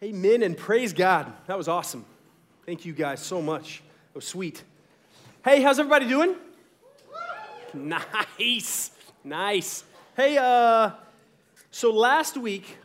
[0.00, 1.32] Amen and praise God.
[1.48, 2.04] That was awesome.
[2.64, 3.82] Thank you guys so much.
[4.10, 4.62] It was sweet.
[5.44, 6.36] Hey, how's everybody doing?
[7.74, 8.92] Nice.
[9.24, 9.82] Nice.
[10.16, 10.92] Hey, uh,
[11.72, 12.76] so last week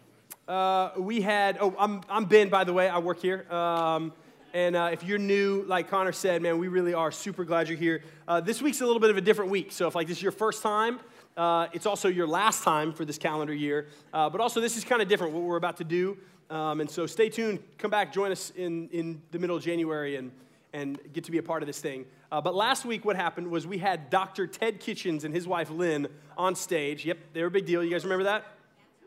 [0.47, 2.89] uh, we had, oh, I'm, I'm Ben, by the way.
[2.89, 3.45] I work here.
[3.53, 4.11] Um,
[4.51, 7.77] and uh, if you're new, like Connor said, man, we really are super glad you're
[7.77, 8.01] here.
[8.27, 9.71] Uh, this week's a little bit of a different week.
[9.71, 10.99] So if like this is your first time,
[11.35, 13.87] uh, it's also your last time for this calendar year.
[14.13, 16.17] Uh, but also, this is kind of different what we're about to do.
[16.49, 17.59] Um, and so stay tuned.
[17.77, 20.31] Come back, join us in, in the middle of January and,
[20.73, 22.05] and get to be a part of this thing.
[22.31, 24.45] Uh, but last week, what happened was we had Dr.
[24.45, 26.07] Ted Kitchens and his wife Lynn
[26.37, 27.05] on stage.
[27.05, 27.83] Yep, they were a big deal.
[27.83, 28.45] You guys remember that?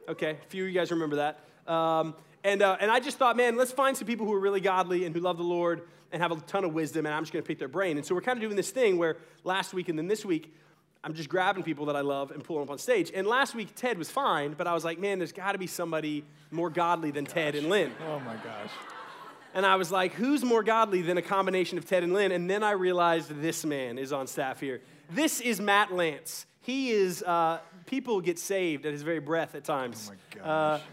[0.09, 1.41] Okay, a few of you guys remember that.
[1.73, 2.15] Um,
[2.45, 5.05] and, uh, and I just thought, man, let's find some people who are really godly
[5.05, 7.43] and who love the Lord and have a ton of wisdom, and I'm just going
[7.43, 7.97] to pick their brain.
[7.97, 10.55] And so we're kind of doing this thing where last week and then this week,
[11.05, 13.13] I'm just grabbing people that I love and pulling them up on stage.
[13.15, 15.67] And last week, Ted was fine, but I was like, man, there's got to be
[15.69, 17.93] somebody more godly than Ted and Lynn.
[18.09, 18.71] Oh my gosh.
[19.55, 22.33] And I was like, who's more godly than a combination of Ted and Lynn?
[22.33, 24.81] And then I realized this man is on staff here.
[25.11, 26.45] This is Matt Lance.
[26.61, 30.11] He is, uh, people get saved at his very breath at times.
[30.11, 30.87] Oh my Uh, gosh.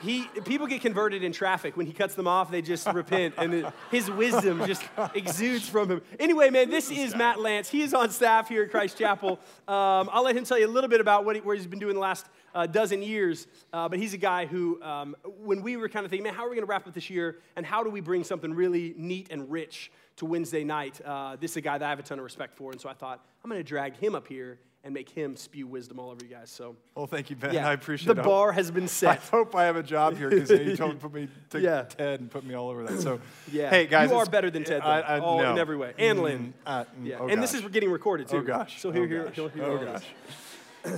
[0.00, 1.76] He, people get converted in traffic.
[1.76, 4.82] When he cuts them off, they just repent, and it- his wisdom just
[5.14, 6.02] exudes from him.
[6.20, 7.68] Anyway, man, this is Matt Lance.
[7.68, 9.38] He is on staff here at Christ Chapel.
[9.66, 11.78] Um, I'll let him tell you a little bit about what he, where he's been
[11.78, 13.46] doing the last uh, dozen years.
[13.72, 16.44] Uh, but he's a guy who, um, when we were kind of thinking, man, how
[16.44, 18.94] are we going to wrap up this year, and how do we bring something really
[18.96, 21.00] neat and rich to Wednesday night?
[21.04, 22.88] Uh, this is a guy that I have a ton of respect for, and so
[22.88, 26.10] I thought I'm going to drag him up here and make him spew wisdom all
[26.10, 26.48] over you guys.
[26.48, 27.52] So, Well, thank you, Ben.
[27.52, 28.14] yeah, I appreciate that.
[28.14, 28.24] the it.
[28.24, 29.18] bar has been set.
[29.18, 31.60] I hope I have a job here because you told me to put me to
[31.60, 31.82] Yeah.
[31.82, 33.00] Ted and put me all over that.
[33.00, 33.18] So,
[33.50, 33.68] Yeah.
[33.68, 35.52] hey guys, You are better than Ted, though, I, I, all- no.
[35.52, 35.92] in every way.
[35.98, 36.54] And Lynn.
[36.64, 38.36] Mm, uh, mm, Yeah, oh and this is getting recorded too.
[38.36, 38.80] Oh gosh.
[38.80, 40.04] So he'll oh he'll hear Oh gosh.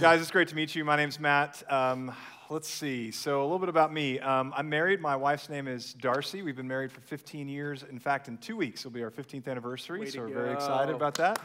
[0.01, 0.85] guys, it's great to meet you.
[0.85, 1.63] My name's Matt.
[1.73, 2.13] Um,
[2.51, 3.11] let's see.
[3.11, 4.21] So a little bit about me.
[4.21, 5.01] Um, I'm married.
[5.01, 6.43] My wife's name is Darcy.
[6.43, 7.85] We've been married for 15 years.
[7.91, 10.01] In fact, in two weeks it'll be our 15th anniversary.
[10.01, 11.39] Way so we're very excited about that.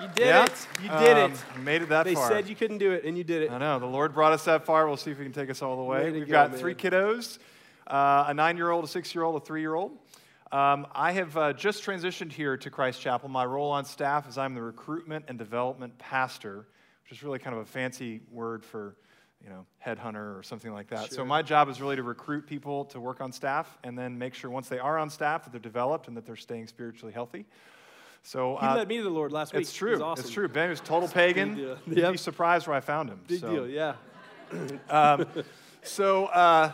[0.00, 0.44] You did yeah.
[0.44, 0.66] it.
[0.82, 1.60] You did Um, it.
[1.60, 2.28] Made it that They far.
[2.28, 3.50] said you couldn't do it, and you did it.
[3.50, 3.78] I know.
[3.78, 4.86] The Lord brought us that far.
[4.86, 6.10] We'll see if He can take us all the way.
[6.10, 6.60] We've go, got man.
[6.60, 7.38] three kiddos
[7.90, 9.92] uh, a nine year old, a six year old, a three year old.
[10.52, 13.28] Um, I have uh, just transitioned here to Christ Chapel.
[13.28, 16.66] My role on staff is I'm the recruitment and development pastor,
[17.04, 18.96] which is really kind of a fancy word for,
[19.44, 21.12] you know, headhunter or something like that.
[21.12, 24.34] So my job is really to recruit people to work on staff and then make
[24.34, 27.46] sure once they are on staff that they're developed and that they're staying spiritually healthy.
[28.22, 29.62] So He uh, led me to the Lord last week.
[29.62, 30.00] it's true.
[30.02, 30.24] awesome.
[30.24, 30.48] It's true.
[30.48, 31.54] Ben was total pagan.
[31.54, 31.78] deal.
[31.86, 33.20] You'd be surprised where I found him.
[33.26, 33.50] Big so.
[33.50, 33.68] deal.
[33.68, 33.94] Yeah.
[35.82, 36.72] So, uh,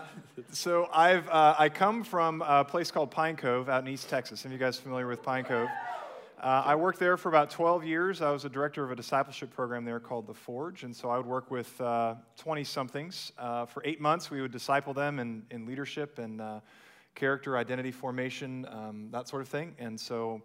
[0.51, 4.41] so I've uh, I come from a place called Pine Cove out in East Texas.
[4.41, 5.69] Some of you guys familiar with Pine Cove?
[6.41, 8.21] Uh, I worked there for about 12 years.
[8.21, 11.17] I was a director of a discipleship program there called The Forge, and so I
[11.17, 11.81] would work with
[12.37, 14.31] 20 somethings uh, for eight months.
[14.31, 16.61] We would disciple them in, in leadership and uh,
[17.15, 19.75] character, identity formation, um, that sort of thing.
[19.79, 20.43] And so,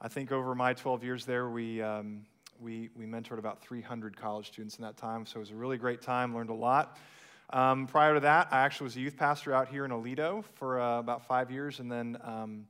[0.00, 2.26] I think over my 12 years there, we um,
[2.60, 5.26] we we mentored about 300 college students in that time.
[5.26, 6.34] So it was a really great time.
[6.34, 6.98] Learned a lot.
[7.50, 10.80] Um, prior to that, I actually was a youth pastor out here in Aledo for
[10.80, 12.66] uh, about five years, and then um,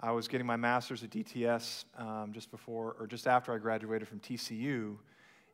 [0.00, 4.06] I was getting my master's at DTS um, just before or just after I graduated
[4.08, 4.96] from TCU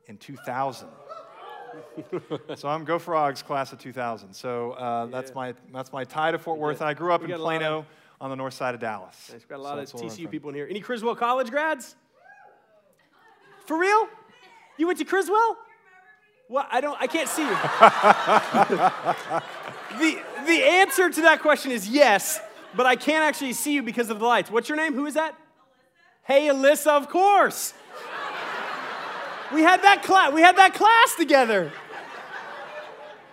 [0.07, 0.87] in 2000.
[2.55, 4.33] so I'm Go Frogs, class of 2000.
[4.33, 5.35] So uh, that's Yeah.
[5.35, 7.85] my that's my tie to Fort Worth, and I grew up We in Plano
[8.23, 9.31] on the north side of Dallas.
[9.33, 10.65] We've got a lot that's of TCU people in here.
[10.69, 11.93] Any Criswell College grads?
[13.65, 14.07] For real?
[14.77, 15.57] You went to Criswell?
[16.47, 16.97] Well, I don't.
[17.01, 17.49] I can't see you.
[19.99, 22.39] the The answer to that question is yes,
[22.73, 24.49] but I can't actually see you because of the lights.
[24.49, 24.93] What's your name?
[24.93, 25.35] Who is that?
[26.23, 26.91] Hey, Alyssa.
[26.91, 27.73] Of course.
[29.53, 30.31] We had that class.
[30.31, 31.73] We had that class together.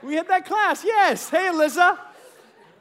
[0.03, 0.85] We had that class.
[0.85, 1.31] Yes.
[1.31, 1.97] Hey, Alyssa.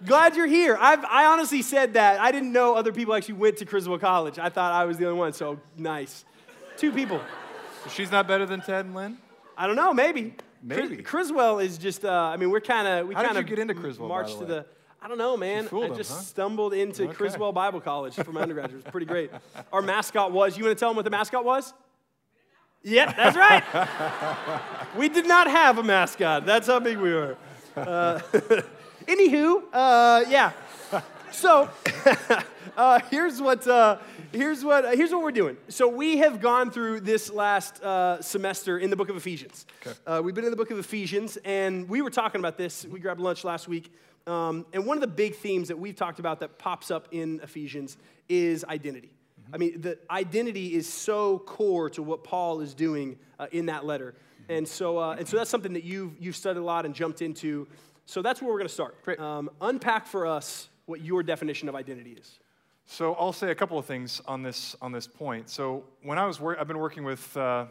[0.05, 0.77] Glad you're here.
[0.79, 2.19] I've, I honestly said that.
[2.19, 4.39] I didn't know other people actually went to Criswell College.
[4.39, 6.23] I thought I was the only one, so nice.
[6.77, 7.19] Two people.
[7.83, 9.17] So she's not better than Ted and Lynn?
[9.57, 10.33] I don't know, maybe.
[10.67, 11.03] Cris- Maybe.
[11.03, 13.55] Criswell is just, uh, I mean, we're kind of, we How did kind of you
[13.55, 14.65] get into Criswell, marched the to the,
[15.01, 15.69] I don't know, man.
[15.71, 16.19] I him, just huh?
[16.19, 17.13] stumbled into Okay.
[17.13, 18.81] Criswell Bible College for my undergraduate.
[18.81, 19.31] It was pretty great.
[19.71, 21.73] Our mascot was, you want to tell them what the mascot was?
[22.83, 23.63] Yep, that's right.
[24.97, 26.45] we did not have a mascot.
[26.45, 27.37] That's how big we were.
[27.75, 28.19] Uh,
[29.09, 30.51] anywho, uh, yeah.
[31.31, 31.69] So
[32.77, 33.97] uh, here's what uh,
[34.31, 35.57] here's what uh, here's what we're doing.
[35.67, 39.65] So we have gone through this last uh, semester in the book of Ephesians.
[39.85, 39.97] Okay.
[40.07, 42.85] Uh, we've been in the book of Ephesians, and we were talking about this.
[42.85, 43.93] We grabbed lunch last week,
[44.27, 47.39] um, and one of the big themes that we've talked about that pops up in
[47.43, 47.97] Ephesians
[48.27, 49.13] is identity.
[49.53, 53.85] I mean, the identity is so core to what Paul is doing uh, in that
[53.85, 54.15] letter,
[54.47, 57.21] and so uh, and so that's something that you've you've studied a lot and jumped
[57.21, 57.67] into.
[58.09, 59.03] So that's where we're going to start.
[59.03, 59.19] Great.
[59.19, 62.39] Um, unpack for us what your definition of identity is.
[62.87, 65.47] So I'll say a couple of things on this on this point.
[65.47, 67.67] So when I was wor- I've been working with uh,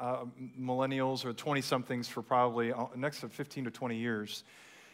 [0.00, 0.24] uh,
[0.58, 4.44] millennials or 20 somethings for probably uh, next to 15 to 20 years,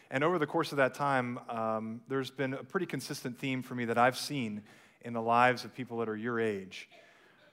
[0.09, 3.75] and over the course of that time, um, there's been a pretty consistent theme for
[3.75, 4.61] me that I've seen
[5.05, 6.89] in the lives of people that are your age.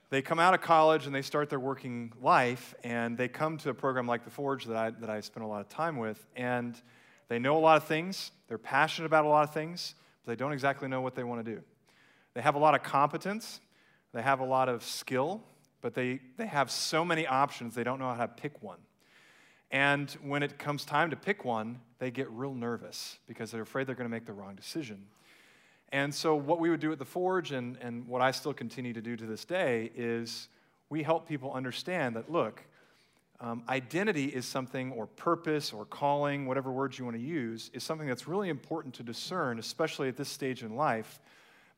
[0.09, 3.69] They come out of college and they start their working life, and they come to
[3.69, 6.27] a program like the Forge that I that I spent a lot of time with,
[6.35, 6.75] and
[7.29, 8.31] they know a lot of things.
[8.47, 9.95] They're passionate about a lot of things,
[10.25, 11.61] but they don't exactly know what they want to do.
[12.33, 13.61] They have a lot of competence,
[14.13, 15.41] they have a lot of skill,
[15.81, 18.79] but they, they have so many options, they don't know how to pick one.
[19.71, 23.87] And when it comes time to pick one, they get real nervous because they're afraid
[23.87, 25.05] they're going to make the wrong decision.
[25.91, 28.93] And so, what we would do at the Forge, and, and what I still continue
[28.93, 30.47] to do to this day, is
[30.89, 32.63] we help people understand that look,
[33.41, 37.83] um, identity is something, or purpose, or calling, whatever words you want to use, is
[37.83, 41.21] something that's really important to discern, especially at this stage in life,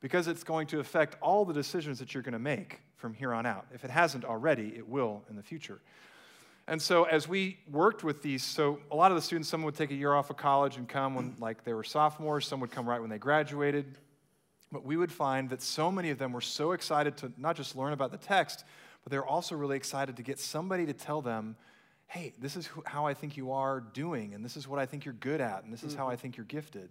[0.02, 3.31] because it's going to affect all the decisions that you're going to make from here
[3.34, 3.68] on out.
[3.74, 5.80] If it hasn't already, it will in the future.
[6.68, 9.75] And so as we worked with these, so a lot of the students, some would
[9.75, 12.72] take a year off of college and come when like they were sophomores, some would
[12.72, 13.98] come right when they graduated.
[14.72, 17.75] But we would find that so many of them were so excited to not just
[17.75, 18.63] learn about the text,
[19.03, 21.56] but they're also really excited to get somebody to tell them,
[22.07, 25.06] hey, this is how I think you are doing, and this is what I think
[25.06, 26.12] you're good at, and this is how mm-hmm.
[26.12, 26.89] I think you're gifted.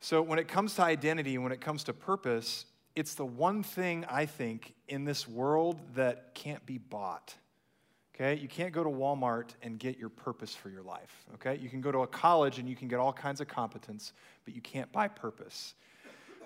[0.00, 2.66] So, when it comes to identity, when it comes to purpose,
[2.96, 7.34] it's the one thing I think in this world that can't be bought.
[8.14, 8.40] Okay?
[8.40, 11.26] You can't go to Walmart and get your purpose for your life.
[11.34, 11.58] Okay?
[11.62, 14.14] You can go to a college and you can get all kinds of competence,
[14.44, 15.74] but you can't buy purpose.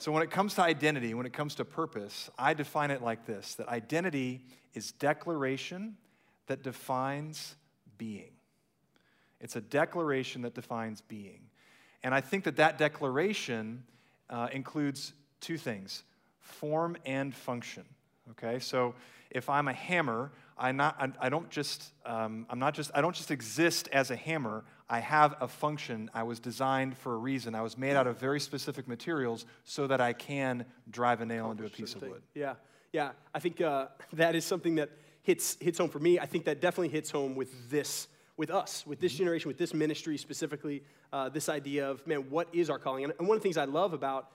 [0.01, 3.27] So, when it comes to identity, when it comes to purpose, I define it like
[3.27, 4.41] this that identity
[4.73, 5.99] is declaration
[6.47, 7.55] that defines
[7.99, 8.31] being.
[9.43, 11.41] It's a declaration that defines being.
[12.03, 13.85] And I think that that declaration
[14.31, 15.13] uh, includes
[15.43, 16.03] two things
[16.41, 17.85] form and function.
[18.31, 18.95] Okay, so
[19.31, 23.03] if I'm a hammer, I, not, I, I don't just, um, I'm not just, I
[23.03, 24.65] don't just exist as a hammer.
[24.93, 26.11] I have a function.
[26.13, 27.55] I was designed for a reason.
[27.55, 31.53] I was made out of very specific materials so that I can drive a nail
[31.53, 32.23] into a piece of wood.
[32.35, 32.55] Yeah,
[32.93, 33.13] yeah.
[33.33, 34.91] I think uh, that is something that
[35.23, 36.19] hits, hits home for me.
[36.19, 39.19] I think that definitely hits home with this with us, with this mm-hmm.
[39.19, 40.83] generation, with this ministry specifically,
[41.13, 43.05] uh, this idea of, man, what is our calling?
[43.05, 44.31] And, one of the things I love about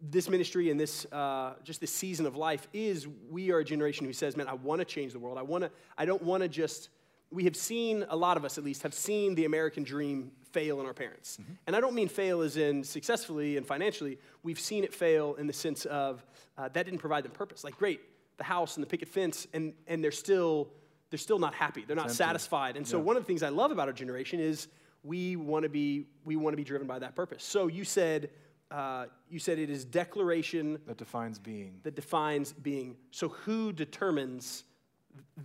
[0.00, 4.06] this ministry and this uh, just this season of life is we are a generation
[4.06, 5.36] who says, man, I want to change the world.
[5.36, 5.70] I want to.
[5.98, 6.88] I don't want to just.
[7.34, 10.80] We have seen a lot of us, at least, have seen the American dream fail
[10.80, 11.52] in our parents, mm-hmm.
[11.66, 14.18] and I don't mean fail as in successfully and financially.
[14.44, 16.24] We've seen it fail in the sense of
[16.56, 17.64] uh, that didn't provide them purpose.
[17.64, 18.00] Like, great,
[18.36, 20.68] the house and the picket fence, and and they're still
[21.10, 21.84] they're still not happy.
[21.86, 22.76] They're not satisfied.
[22.76, 23.04] And so yeah.
[23.04, 24.68] one of the things I love about our generation is
[25.02, 27.44] we want to be we want to be driven by that purpose.
[27.44, 28.30] So you said
[28.70, 31.80] uh, you said it is declaration that defines being.
[31.82, 32.96] That defines being.
[33.10, 34.64] So who determines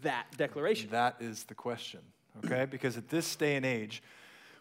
[0.02, 0.90] that declaration?
[0.92, 2.02] That is the question.
[2.46, 4.04] Okay, because at this day and age,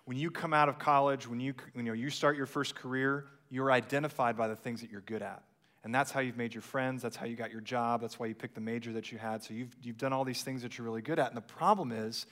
[0.05, 3.26] when you come out of college, when you you know you start your first career,
[3.50, 5.43] you're identified by the things that you're good at.
[5.84, 7.02] And that's how you've made your friends.
[7.02, 8.00] That's how you got your job.
[8.00, 9.44] That's why you picked the major that you had.
[9.44, 11.28] So you've, you've done all these things that you're really good at.
[11.28, 12.26] And the problem is,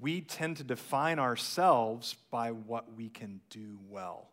[0.00, 4.30] we tend to define ourselves by what we can do well.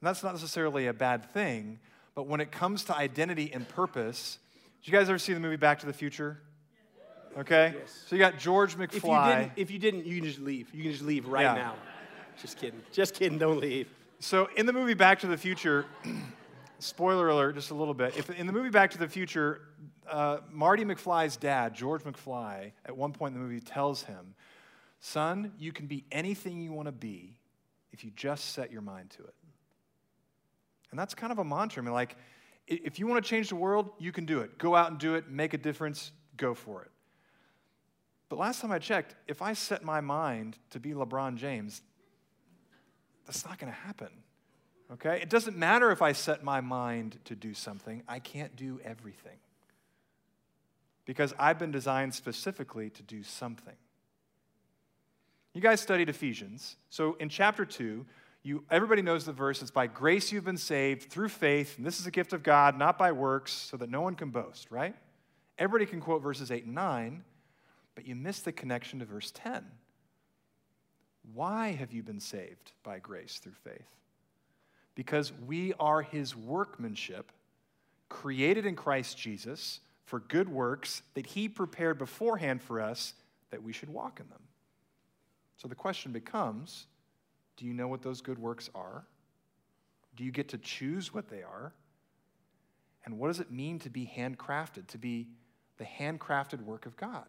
[0.00, 1.78] And that's not necessarily a bad thing,
[2.14, 4.38] but when it comes to identity and purpose,
[4.82, 6.40] did you guys ever see the movie Back to the Future?
[7.38, 7.74] Okay?
[7.78, 8.04] Yes.
[8.06, 8.90] So you got George McFly.
[8.94, 10.72] If you, didn't, if you didn't, you can just leave.
[10.74, 11.54] You can just leave right yeah.
[11.54, 11.74] now.
[12.40, 12.80] Just kidding.
[12.92, 13.38] Just kidding.
[13.38, 13.88] Don't leave.
[14.20, 15.86] So in the movie Back to the Future,
[16.78, 18.16] spoiler alert, just a little bit.
[18.16, 19.60] If in the movie Back to the Future,
[20.08, 24.34] uh, Marty McFly's dad, George McFly, at one point in the movie tells him,
[25.00, 27.38] Son, you can be anything you want to be
[27.92, 29.34] if you just set your mind to it.
[30.90, 31.82] And that's kind of a mantra.
[31.82, 32.16] I mean, like,
[32.66, 34.56] if you want to change the world, you can do it.
[34.58, 36.90] Go out and do it, make a difference, go for it.
[38.34, 41.82] But last time I checked, if I set my mind to be LeBron James,
[43.24, 44.08] that's not going to happen.
[44.92, 45.20] Okay?
[45.22, 49.36] It doesn't matter if I set my mind to do something, I can't do everything.
[51.04, 53.76] Because I've been designed specifically to do something.
[55.52, 56.74] You guys studied Ephesians.
[56.90, 58.04] So in chapter 2,
[58.42, 59.62] you, everybody knows the verse.
[59.62, 62.76] It's by grace you've been saved through faith, and this is a gift of God,
[62.76, 64.96] not by works, so that no one can boast, right?
[65.56, 67.22] Everybody can quote verses 8 and 9,
[67.94, 69.64] but you miss the connection to verse 10.
[71.32, 73.94] Why have you been saved by grace through faith?
[74.94, 77.32] because we are his workmanship,
[78.08, 83.14] created in Christ Jesus for good works that he prepared beforehand for us
[83.50, 84.42] that we should walk in them.
[85.56, 86.86] So the question becomes
[87.56, 89.04] do you know what those good works are?
[90.16, 91.72] Do you get to choose what they are?
[93.04, 95.28] And what does it mean to be handcrafted, to be
[95.76, 97.26] the handcrafted work of God?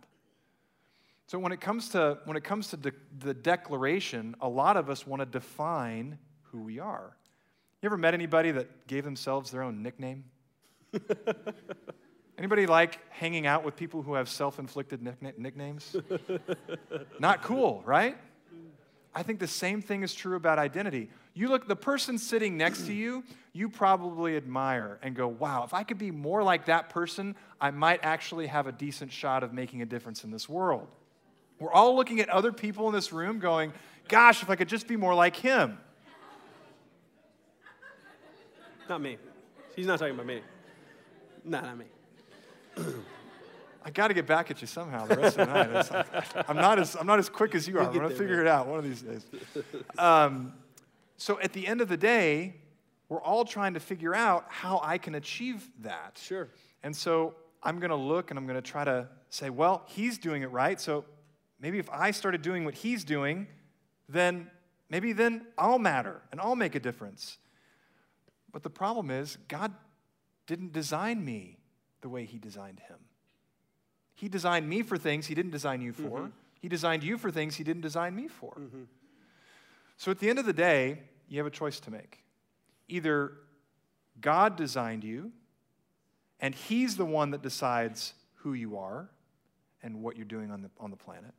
[1.27, 4.89] So when it comes to when it comes to de- the declaration, a lot of
[4.89, 7.15] us want to define who we are.
[7.82, 10.25] You ever met anybody that gave themselves their own nickname?
[12.38, 15.96] Anybody like hanging out with people who have self-inflicted nick- nicknames?
[17.20, 18.17] Not cool, right?
[19.13, 21.10] I think the same thing is true about identity.
[21.34, 25.74] You look, the person sitting next to you, you probably admire and go, wow, if
[25.74, 29.53] I could be more like that person, I might actually have a decent shot of
[29.53, 30.89] making a difference in this world.
[31.59, 33.74] We're all looking at other people in this room going,
[34.07, 35.77] gosh, if I could just be more like him.
[38.89, 39.17] Not me.
[39.75, 40.41] He's not talking about me.
[41.43, 41.85] No, not me.
[43.83, 45.69] I got to get back at you somehow the rest of the night.
[45.69, 47.81] It's- I'm not as, I'm not as quick as you are.
[47.81, 48.47] We'll I'm going to figure man.
[48.47, 49.25] it out one of these days.
[49.97, 50.53] Um,
[51.17, 52.55] so at the end of the day,
[53.09, 56.19] we're all trying to figure out how I can achieve that.
[56.21, 56.50] Sure.
[56.83, 60.17] And so I'm going to look and I'm going to try to say, well, he's
[60.17, 60.81] doing it right.
[60.81, 61.05] So
[61.59, 63.47] maybe if I started doing what he's doing,
[64.09, 64.50] then
[64.89, 67.38] maybe then I'll matter and I'll make a difference.
[68.51, 69.74] But the problem is, God
[70.47, 71.57] didn't design me
[72.01, 72.97] the way he designed him.
[74.13, 76.19] He designed me for things he didn't design you for.
[76.19, 76.29] Mm-hmm.
[76.62, 78.53] He designed you for things he didn't design me for.
[78.53, 78.83] Mm-hmm.
[79.97, 82.24] So at the end of the day, you have a choice to make.
[82.88, 83.33] Either
[84.21, 85.31] God designed you,
[86.39, 89.09] and He's the one that decides who you are
[89.81, 91.33] and what you're doing on the, on the planet,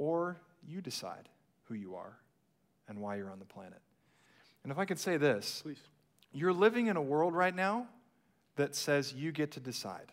[0.00, 1.28] or you decide
[1.64, 2.16] who you are
[2.88, 3.80] and why you're on the planet.
[4.64, 5.78] And if I could say this, Please.
[6.32, 7.86] you're living in a world right now
[8.56, 10.10] that says you get to decide.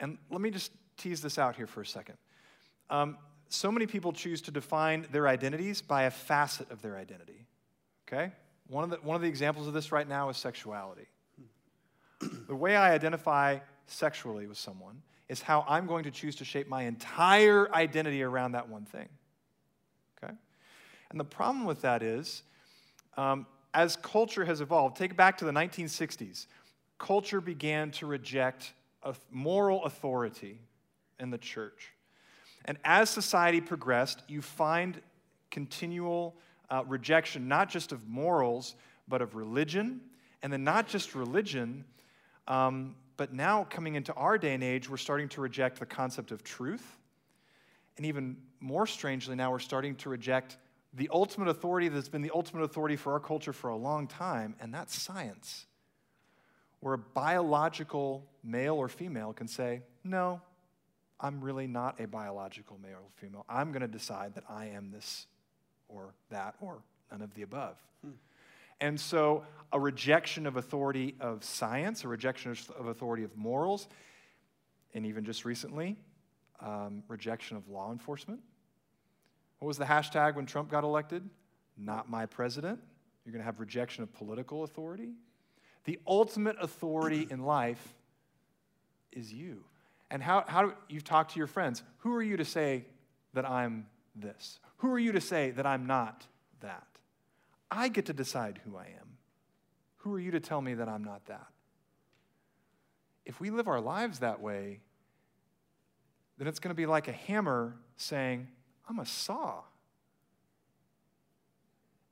[0.00, 2.16] And let me just tease this out here for a second.
[2.90, 3.16] Um,
[3.48, 7.46] so many people choose to define their identities by a facet of their identity.
[8.08, 8.32] Okay?
[8.66, 11.06] One of the, one of the examples of this right now is sexuality.
[12.48, 16.68] the way I identify sexually with someone is how I'm going to choose to shape
[16.68, 19.08] my entire identity around that one thing.
[20.22, 20.34] Okay?
[21.10, 22.42] And the problem with that is,
[23.16, 26.48] um, as culture has evolved, take it back to the 1960s,
[26.98, 28.74] culture began to reject
[29.30, 30.58] moral authority
[31.18, 31.92] in the church.
[32.66, 35.00] And as society progressed, you find
[35.50, 36.36] continual
[36.68, 38.76] uh, rejection, not just of morals,
[39.08, 40.02] but of religion.
[40.42, 41.86] And then not just religion,
[42.46, 46.30] um, but now coming into our day and age, we're starting to reject the concept
[46.30, 46.98] of truth.
[47.96, 50.56] And even more strangely, now we're starting to reject
[50.94, 54.54] the ultimate authority that's been the ultimate authority for our culture for a long time,
[54.60, 55.66] and that's science.
[56.80, 60.40] Where a biological male or female can say, No,
[61.20, 63.44] I'm really not a biological male or female.
[63.48, 65.26] I'm going to decide that I am this
[65.88, 67.76] or that or none of the above.
[68.04, 68.12] Hmm.
[68.82, 73.88] And so, a rejection of authority of science, a rejection of- authority of morals,
[74.92, 75.96] and even just recently,
[76.58, 78.42] um, rejection of law enforcement.
[79.60, 81.30] What was the hashtag when Trump got elected?
[81.76, 82.80] Not my president.
[83.24, 85.12] You're going to have rejection of political authority.
[85.84, 87.94] The ultimate authority in life
[89.12, 89.64] is you.
[90.10, 91.84] And how, how do you talk to your friends?
[91.98, 92.84] Who are you to say
[93.32, 93.86] that I'm
[94.16, 94.58] this?
[94.78, 96.26] Who are you to say that I'm not
[96.60, 96.86] that?
[97.72, 99.16] I get to decide who I am.
[99.98, 101.46] Who are you to tell me that I'm not that?
[103.24, 104.80] If we live our lives that way,
[106.38, 108.48] then it's going to be like a hammer saying,
[108.88, 109.60] I'm a saw.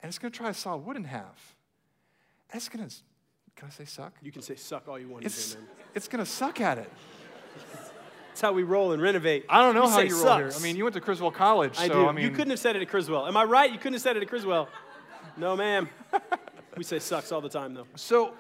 [0.02, 1.57] And it's going to try to saw wood in half.
[2.50, 2.95] And it's going to,
[3.57, 4.14] can I say suck?
[4.23, 5.69] You can say suck all you want It's, to, man.
[5.95, 6.90] it's going to suck at it.
[8.29, 9.45] That's how we roll and renovate.
[9.49, 10.52] I don't know We how you roll here.
[10.57, 12.07] I mean, you went to Criswell College, so I do.
[12.07, 13.26] I mean, you couldn't have said it at Criswell.
[13.26, 13.71] Am I right?
[13.71, 14.69] You couldn't have said it at Criswell.
[15.40, 15.88] No, ma'am.
[16.76, 17.87] we say sucks all the time, though.
[17.97, 18.35] So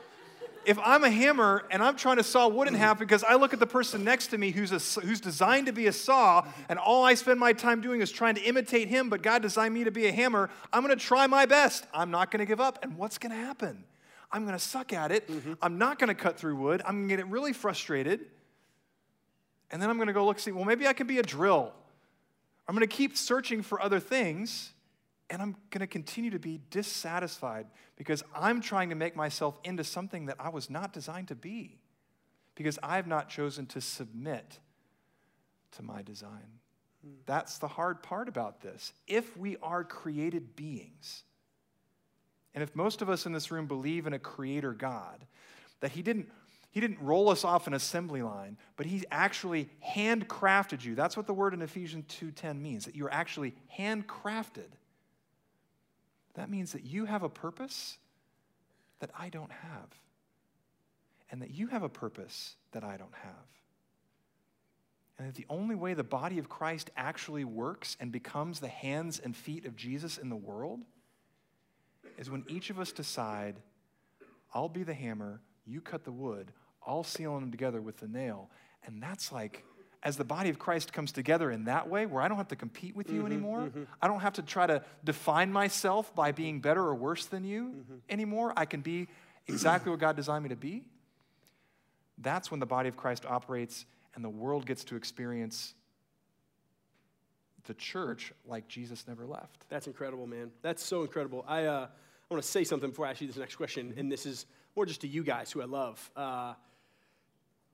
[0.66, 3.54] if I'm a hammer and I'm trying to saw wood in half because I look
[3.54, 6.78] at the person next to me who's, a, who's designed to be a saw, and
[6.78, 9.84] all I spend my time doing is trying to imitate him, but God designed me
[9.84, 11.86] to be a hammer, I'm going to try my best.
[11.94, 12.80] I'm not going to give up.
[12.82, 13.82] And what's going to happen?
[14.30, 15.26] I'm going to suck at it.
[15.26, 15.54] Mm-hmm.
[15.62, 16.82] I'm not going to cut through wood.
[16.84, 18.20] I'm going to get really frustrated.
[19.70, 21.72] And then I'm going to go look, see, well, maybe I can be a drill.
[22.68, 24.72] I'm going to keep searching for other things,
[25.30, 29.84] and I'm going to continue to be dissatisfied because I'm trying to make myself into
[29.84, 31.78] something that I was not designed to be
[32.56, 34.58] because I have not chosen to submit
[35.76, 36.58] to my design.
[37.04, 37.12] Hmm.
[37.26, 38.92] That's the hard part about this.
[39.06, 41.22] If we are created beings,
[42.52, 45.24] and if most of us in this room believe in a creator God,
[45.78, 46.28] that He didn't
[46.72, 50.94] he didn't roll us off an assembly line, but he actually handcrafted you.
[50.94, 54.68] That's what the word in Ephesians 2:10 means, that you're actually handcrafted.
[56.34, 57.98] That means that you have a purpose
[59.00, 59.88] that I don't have,
[61.30, 63.32] and that you have a purpose that I don't have.
[65.18, 69.18] And that the only way the body of Christ actually works and becomes the hands
[69.18, 70.80] and feet of Jesus in the world
[72.16, 73.56] is when each of us decide,
[74.54, 76.52] I'll be the hammer, you cut the wood,
[76.86, 78.50] I'll seal them together with the nail.
[78.86, 79.64] And that's like,
[80.02, 82.56] as the body of Christ comes together in that way, where I don't have to
[82.56, 83.82] compete with you mm-hmm, anymore, mm-hmm.
[84.00, 87.64] I don't have to try to define myself by being better or worse than you
[87.64, 87.94] mm-hmm.
[88.08, 88.52] anymore.
[88.56, 89.08] I can be
[89.46, 90.84] exactly what God designed me to be.
[92.18, 95.74] That's when the body of Christ operates and the world gets to experience
[97.64, 99.68] the church like Jesus never left.
[99.68, 100.50] That's incredible, man.
[100.62, 101.44] That's so incredible.
[101.46, 104.10] I, uh, I want to say something before I ask you this next question, and
[104.10, 106.10] this is more just to you guys who I love.
[106.16, 106.54] Uh,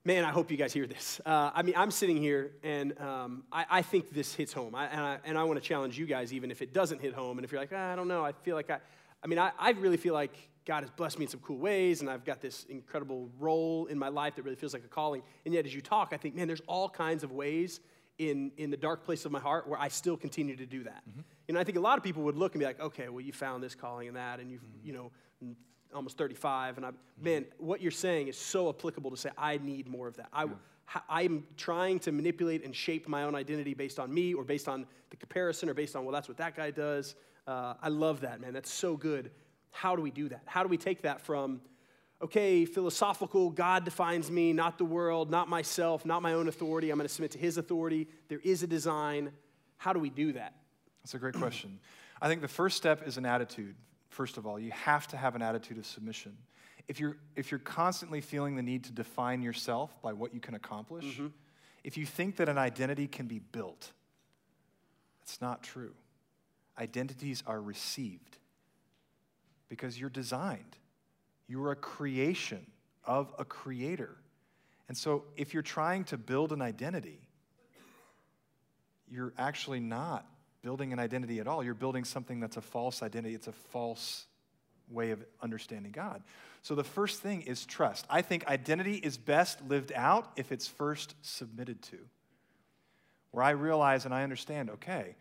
[0.06, 1.20] man, I hope you guys hear this.
[1.26, 4.72] Uh, I mean, I'm sitting here, and um, I, I, think this hits home.
[4.72, 7.12] I, and I, and I want to challenge you guys, even if it doesn't hit
[7.12, 7.38] home.
[7.38, 8.78] And if you're like, ah, I don't know, I feel like I,
[9.25, 10.32] I mean, I, I really feel like
[10.64, 13.98] God has blessed me in some cool ways, and I've got this incredible role in
[13.98, 15.22] my life that really feels like a calling.
[15.44, 17.80] And yet, as you talk, I think, man, there's all kinds of ways
[18.18, 21.02] in, in the dark place of my heart where I still continue to do that.
[21.10, 21.20] Mm-hmm.
[21.48, 23.20] You know, I think a lot of people would look and be like, okay, well,
[23.20, 24.86] you found this calling and that, and you've, mm-hmm.
[24.86, 25.10] you know,
[25.95, 26.76] almost 35.
[26.76, 26.90] And I,
[27.21, 30.28] man, what you're saying is so applicable to say, I need more of that.
[30.33, 30.50] I, yeah.
[31.09, 34.87] I'm trying to manipulate and shape my own identity based on me or based on
[35.11, 37.14] the comparison or based on, well, that's what that guy does.
[37.47, 38.52] Uh, I love that, man.
[38.52, 39.31] That's so good.
[39.71, 40.43] How do we do that?
[40.47, 41.61] How do we take that from,
[42.23, 46.90] okay, philosophical, God defines me, not the world, not myself, not my own authority.
[46.90, 48.09] I'm going to submit to his authority.
[48.28, 49.33] There is a design.
[49.76, 50.55] How do we do that?
[51.02, 51.78] That's a great question.
[52.21, 53.75] I think the first step is an attitude.
[54.16, 56.35] First of all, you have to have an attitude of submission.
[56.88, 60.54] If you're, if you're constantly feeling the need to define yourself by what you can
[60.54, 61.26] accomplish, mm-hmm.
[61.85, 63.92] if you think that an identity can be built,
[65.20, 65.92] it's not true.
[66.78, 68.38] Identities are received
[69.68, 70.78] because you're designed.
[71.46, 72.64] You're a creation
[73.04, 74.16] of a creator.
[74.88, 77.21] And so if you're trying to build an identity,
[79.10, 80.25] you're actually not
[80.67, 81.63] building an identity at all.
[81.63, 84.26] You're building something that's a false identity, it's a false
[84.91, 86.25] way of understanding God.
[86.63, 88.05] So the first thing is trust.
[88.11, 91.99] I think identity is best lived out if it's first submitted to.
[93.31, 95.15] Where I realize and I understand, okay,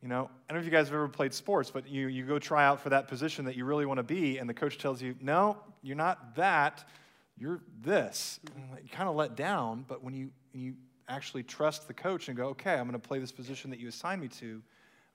[0.00, 2.24] you know, I don't know if you guys have ever played sports, but you, you
[2.24, 4.78] go try out for that position that you really want to be, and the coach
[4.78, 6.88] tells you, no, you're not that,
[7.36, 8.40] you're this.
[8.82, 10.76] you kind of let down, but when you, you
[11.10, 13.88] actually trust the coach and go, okay, I'm going to play this position that you
[13.88, 14.62] assigned me to,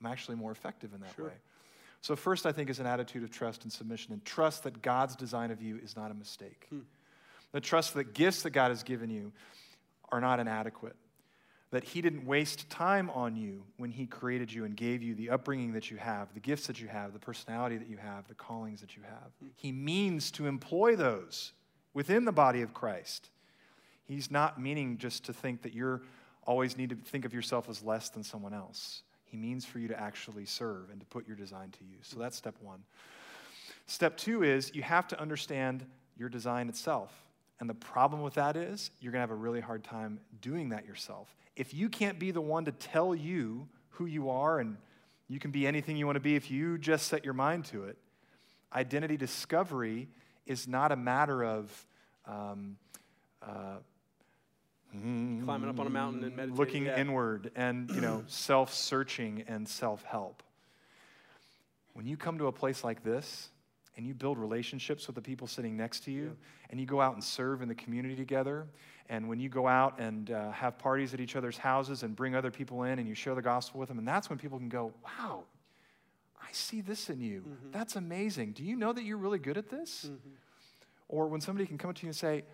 [0.04, 1.26] I'm actually more effective in that sure.
[1.26, 1.32] way.
[2.00, 5.16] So, first, I think, is an attitude of trust and submission, and trust that God's
[5.16, 6.66] design of you is not a mistake.
[6.68, 6.80] Hmm.
[7.52, 9.32] The trust that gifts that God has given you
[10.10, 10.96] are not inadequate.
[11.70, 15.30] That He didn't waste time on you when He created you and gave you the
[15.30, 18.34] upbringing that you have, the gifts that you have, the personality that you have, the
[18.34, 19.30] callings that you have.
[19.40, 19.46] Hmm.
[19.56, 21.52] He means to employ those
[21.94, 23.30] within the body of Christ.
[24.04, 26.02] He's not meaning just to think that you're
[26.46, 29.03] always need to think of yourself as less than someone else.
[29.34, 32.06] He means for you to actually serve and to put your design to use.
[32.06, 32.84] So that's step one.
[33.88, 35.84] Step two is you have to understand
[36.16, 37.12] your design itself.
[37.58, 40.68] And the problem with that is you're going to have a really hard time doing
[40.68, 41.34] that yourself.
[41.56, 44.76] If you can't be the one to tell you who you are and
[45.26, 47.86] you can be anything you want to be if you just set your mind to
[47.86, 47.98] it,
[48.72, 50.06] identity discovery
[50.46, 51.86] is not a matter of
[52.28, 52.76] um,
[53.42, 53.78] uh,
[55.44, 56.56] climbing up on a mountain and meditating.
[56.56, 56.98] Looking yeah.
[56.98, 60.42] inward and, you know, self-searching and self-help.
[61.94, 63.50] When you come to a place like this
[63.96, 66.70] and you build relationships with the people sitting next to you yeah.
[66.70, 68.66] and you go out and serve in the community together
[69.08, 72.34] and when you go out and uh, have parties at each other's houses and bring
[72.34, 74.68] other people in and you share the gospel with them and that's when people can
[74.68, 75.44] go, wow,
[76.42, 77.40] I see this in you.
[77.40, 77.70] Mm-hmm.
[77.70, 78.52] That's amazing.
[78.52, 80.06] Do you know that you're really good at this?
[80.06, 80.30] Mm-hmm.
[81.08, 82.44] Or when somebody can come up to you and say,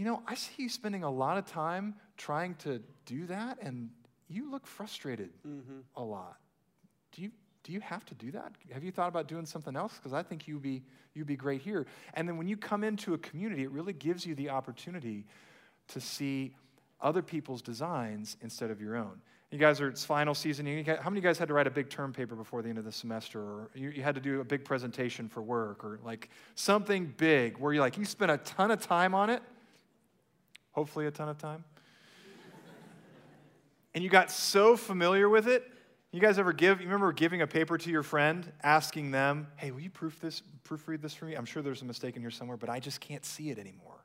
[0.00, 3.90] you know, I see you spending a lot of time trying to do that, and
[4.28, 5.80] you look frustrated mm-hmm.
[5.94, 6.38] a lot.
[7.12, 7.30] Do you,
[7.64, 8.52] do you have to do that?
[8.72, 9.92] Have you thought about doing something else?
[9.96, 10.82] Because I think you'd be,
[11.12, 11.84] you'd be great here.
[12.14, 15.26] And then when you come into a community, it really gives you the opportunity
[15.88, 16.54] to see
[17.02, 19.20] other people's designs instead of your own.
[19.50, 20.64] You guys are, it's final season.
[20.64, 22.78] how many of you guys had to write a big term paper before the end
[22.78, 23.38] of the semester?
[23.38, 27.58] Or you, you had to do a big presentation for work or like something big
[27.58, 29.42] where you're like, you spent a ton of time on it
[30.72, 31.64] hopefully a ton of time.
[33.94, 35.64] and you got so familiar with it.
[36.12, 39.70] You guys ever give, you remember giving a paper to your friend, asking them, hey,
[39.70, 41.34] will you proof this, proofread this for me?
[41.34, 44.04] I'm sure there's a mistake in here somewhere, but I just can't see it anymore.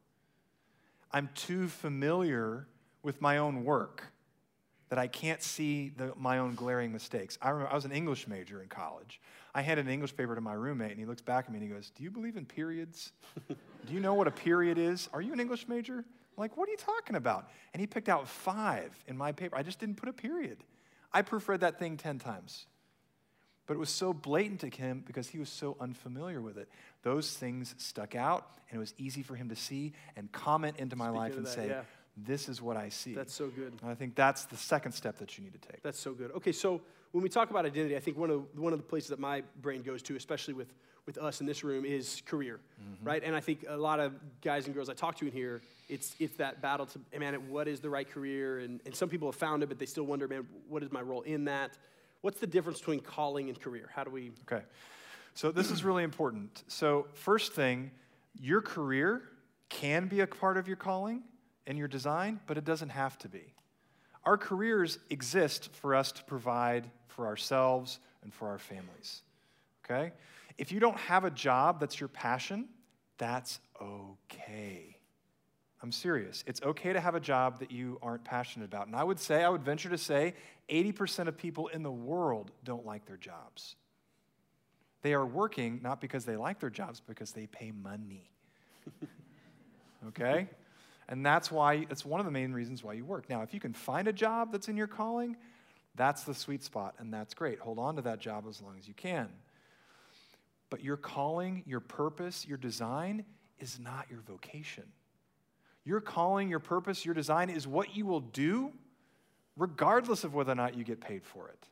[1.11, 2.67] I'm too familiar
[3.01, 4.03] with my own work
[4.89, 7.39] that I can't see the, my own glaring mistakes.
[7.41, 9.19] I remember I was an English major in college.
[9.53, 11.67] I handed an English paper to my roommate, and he looks back at me and
[11.67, 13.13] he goes, Do you believe in periods?
[13.47, 15.09] Do you know what a period is?
[15.11, 16.05] Are you an English major?
[16.37, 17.49] Like, what are you talking about?
[17.73, 19.55] And he picked out five in my paper.
[19.55, 20.57] I just didn't put a period.
[21.13, 22.67] I proofread that thing 10 times.
[23.67, 26.69] But it was so blatant to him because he was so unfamiliar with it.
[27.01, 30.95] Those things stuck out, and it was easy for him to see and comment into
[30.95, 31.81] my Speaking life and that, say, yeah.
[32.17, 33.13] This is what I see.
[33.13, 33.73] That's so good.
[33.81, 35.83] and I think that's the second step that you need to take.
[35.83, 36.31] That's so good.
[36.31, 39.09] Okay, so when we talk about identity, I think one of one of the places
[39.09, 40.73] that my brain goes to, especially with
[41.05, 43.05] with us in this room, is career, mm-hmm.
[43.05, 43.21] right?
[43.23, 46.15] And I think a lot of guys and girls I talk to in here, it's
[46.19, 48.59] it's that battle to man, what is the right career?
[48.59, 51.01] And and some people have found it, but they still wonder, man, what is my
[51.01, 51.77] role in that?
[52.21, 53.89] What's the difference between calling and career?
[53.93, 54.31] How do we?
[54.51, 54.63] Okay.
[55.35, 56.63] So this is really important.
[56.67, 57.91] So, first thing,
[58.39, 59.21] your career
[59.67, 61.23] can be a part of your calling
[61.67, 63.53] and your design, but it doesn't have to be.
[64.23, 69.21] Our careers exist for us to provide for ourselves and for our families.
[69.83, 70.13] Okay?
[70.57, 72.69] If you don't have a job that's your passion,
[73.17, 74.94] that's okay.
[75.81, 76.43] I'm serious.
[76.47, 78.87] It's okay to have a job that you aren't passionate about.
[78.87, 80.33] And I would say, I would venture to say,
[80.69, 83.75] 80% of people in the world don't like their jobs.
[85.01, 88.31] They are working not because they like their jobs, because they pay money.
[90.07, 90.47] okay?
[91.07, 93.29] And that's why, it's one of the main reasons why you work.
[93.29, 95.35] Now, if you can find a job that's in your calling,
[95.95, 97.59] that's the sweet spot, and that's great.
[97.59, 99.29] Hold on to that job as long as you can.
[100.69, 103.25] But your calling, your purpose, your design
[103.59, 104.85] is not your vocation.
[105.85, 108.73] Your calling, your purpose, your design is what you will do
[109.57, 111.67] regardless of whether or not you get paid for it.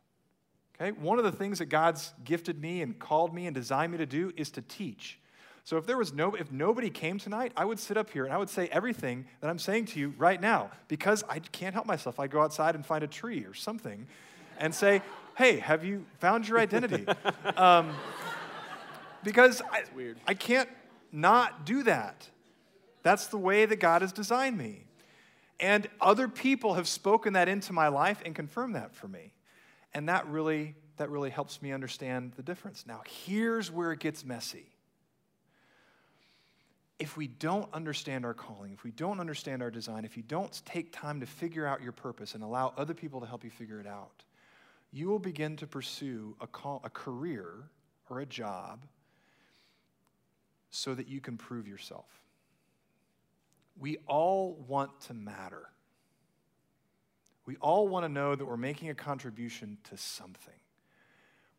[0.75, 0.91] Okay?
[0.91, 4.05] One of the things that God's gifted me and called me and designed me to
[4.05, 5.19] do is to teach.
[5.65, 8.33] So if there was no if nobody came tonight, I would sit up here and
[8.33, 11.85] I would say everything that I'm saying to you right now because I can't help
[11.85, 12.19] myself.
[12.19, 14.07] I go outside and find a tree or something
[14.59, 15.01] and say,
[15.37, 17.05] "Hey, have you found your identity?"
[17.55, 17.93] um,
[19.23, 20.19] because I, weird.
[20.27, 20.67] I can't
[21.13, 22.27] not do that.
[23.03, 24.85] That's the way that God has designed me.
[25.59, 29.33] And other people have spoken that into my life and confirmed that for me.
[29.93, 32.85] And that really, that really helps me understand the difference.
[32.87, 34.65] Now, here's where it gets messy.
[36.99, 40.61] If we don't understand our calling, if we don't understand our design, if you don't
[40.65, 43.79] take time to figure out your purpose and allow other people to help you figure
[43.79, 44.23] it out,
[44.91, 47.55] you will begin to pursue a, call, a career
[48.09, 48.85] or a job
[50.69, 52.22] so that you can prove yourself.
[53.77, 55.69] We all want to matter.
[57.45, 60.53] We all want to know that we're making a contribution to something.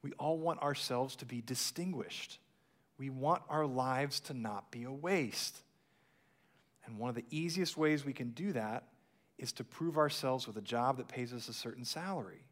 [0.03, 2.39] We all want ourselves to be distinguished.
[2.99, 5.59] We want our lives to not be a waste.
[6.87, 8.85] And one of the easiest ways we can do that
[9.39, 12.45] is to prove ourselves with a job that pays us a certain salary,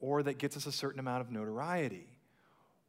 [0.00, 2.08] or that gets us a certain amount of notoriety,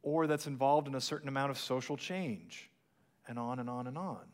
[0.02, 2.70] or that's involved in a certain amount of social change,
[3.28, 4.24] and on and on and on.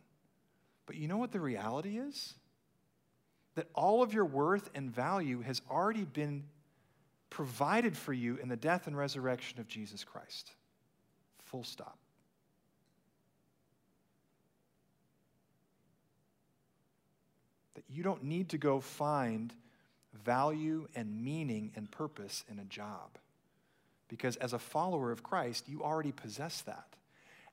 [0.87, 2.35] But you know what the reality is?
[3.55, 6.45] That all of your worth and value has already been
[7.31, 10.53] provided for you in the death and resurrection of Jesus Christ.
[11.39, 11.99] Full stop.
[17.75, 19.53] That you don't need to go find
[20.25, 23.19] value and meaning and purpose in a job.
[24.09, 26.87] Because as a follower of Christ, you already possess that.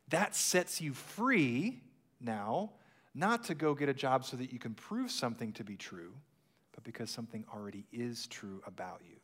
[0.09, 1.79] That sets you free
[2.19, 2.71] now,
[3.13, 6.13] not to go get a job so that you can prove something to be true,
[6.73, 9.17] but because something already is true about you.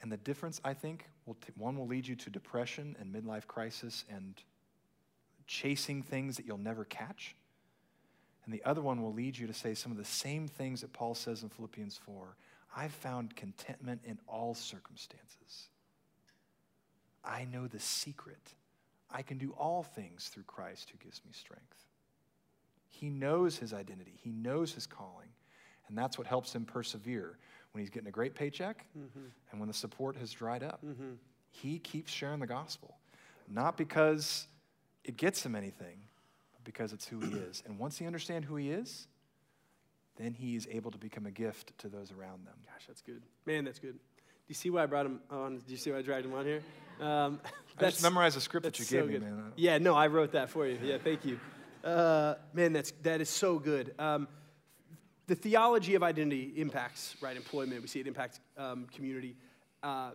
[0.00, 3.46] And the difference, I think, will t- one will lead you to depression and midlife
[3.46, 4.34] crisis and
[5.46, 7.34] chasing things that you'll never catch.
[8.44, 10.92] And the other one will lead you to say some of the same things that
[10.92, 12.36] Paul says in Philippians 4
[12.76, 15.68] I've found contentment in all circumstances.
[17.24, 18.54] I know the secret.
[19.10, 21.86] I can do all things through Christ who gives me strength.
[22.88, 25.28] He knows his identity, he knows his calling,
[25.88, 27.38] and that's what helps him persevere
[27.72, 29.26] when he's getting a great paycheck mm-hmm.
[29.50, 30.84] and when the support has dried up.
[30.84, 31.12] Mm-hmm.
[31.50, 32.96] He keeps sharing the gospel,
[33.48, 34.46] not because
[35.04, 36.00] it gets him anything,
[36.52, 37.62] but because it's who he is.
[37.66, 39.06] And once he understands who he is,
[40.16, 42.54] then he is able to become a gift to those around them.
[42.66, 43.22] Gosh, that's good.
[43.46, 43.98] Man, that's good.
[44.48, 45.58] Do you see why I brought him on?
[45.58, 46.62] Do you see why I dragged him on here?
[47.02, 47.38] Um,
[47.78, 49.52] I just memorized the script that you gave so me, man.
[49.56, 50.78] Yeah, no, I wrote that for you.
[50.82, 51.38] Yeah, thank you.
[51.84, 53.94] Uh, man, that's that is so good.
[53.98, 54.26] Um,
[55.26, 57.82] the theology of identity impacts right employment.
[57.82, 59.36] We see it impacts um, community.
[59.82, 60.12] Uh,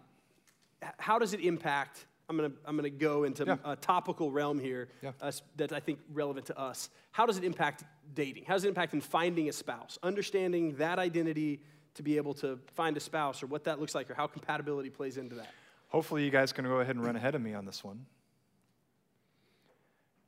[0.98, 2.08] how does it impact?
[2.28, 3.58] I'm gonna I'm gonna go into Yeah.
[3.64, 5.12] a topical realm here Yeah.
[5.22, 6.90] uh, that I think relevant to us.
[7.12, 7.84] How does it impact
[8.16, 8.46] dating?
[8.48, 10.00] How does it impact in finding a spouse?
[10.02, 11.62] Understanding that identity
[11.96, 14.90] to be able to find a spouse or what that looks like or how compatibility
[14.90, 15.50] plays into that.
[15.90, 18.06] Hopefully, you guys can go ahead and run ahead of me on this one.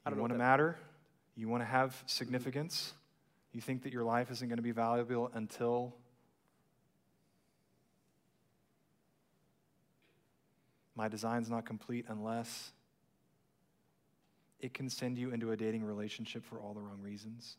[0.06, 0.78] I don't You want to matter?
[1.36, 2.93] You want to have significance?
[3.51, 5.95] You think that your life isn't going to be valuable until
[10.95, 12.71] my design's not complete unless
[14.60, 17.58] it can send you into a dating relationship for all the wrong reasons?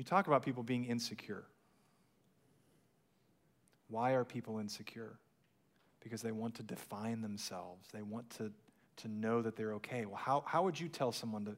[0.00, 1.44] You talk about people being insecure.
[3.88, 5.18] Why are people insecure?
[6.02, 7.86] Because they want to define themselves.
[7.92, 8.50] They want to,
[8.96, 10.06] to know that they're okay.
[10.06, 11.56] Well, how, how would you tell someone to,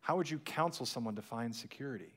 [0.00, 2.14] how would you counsel someone to find security?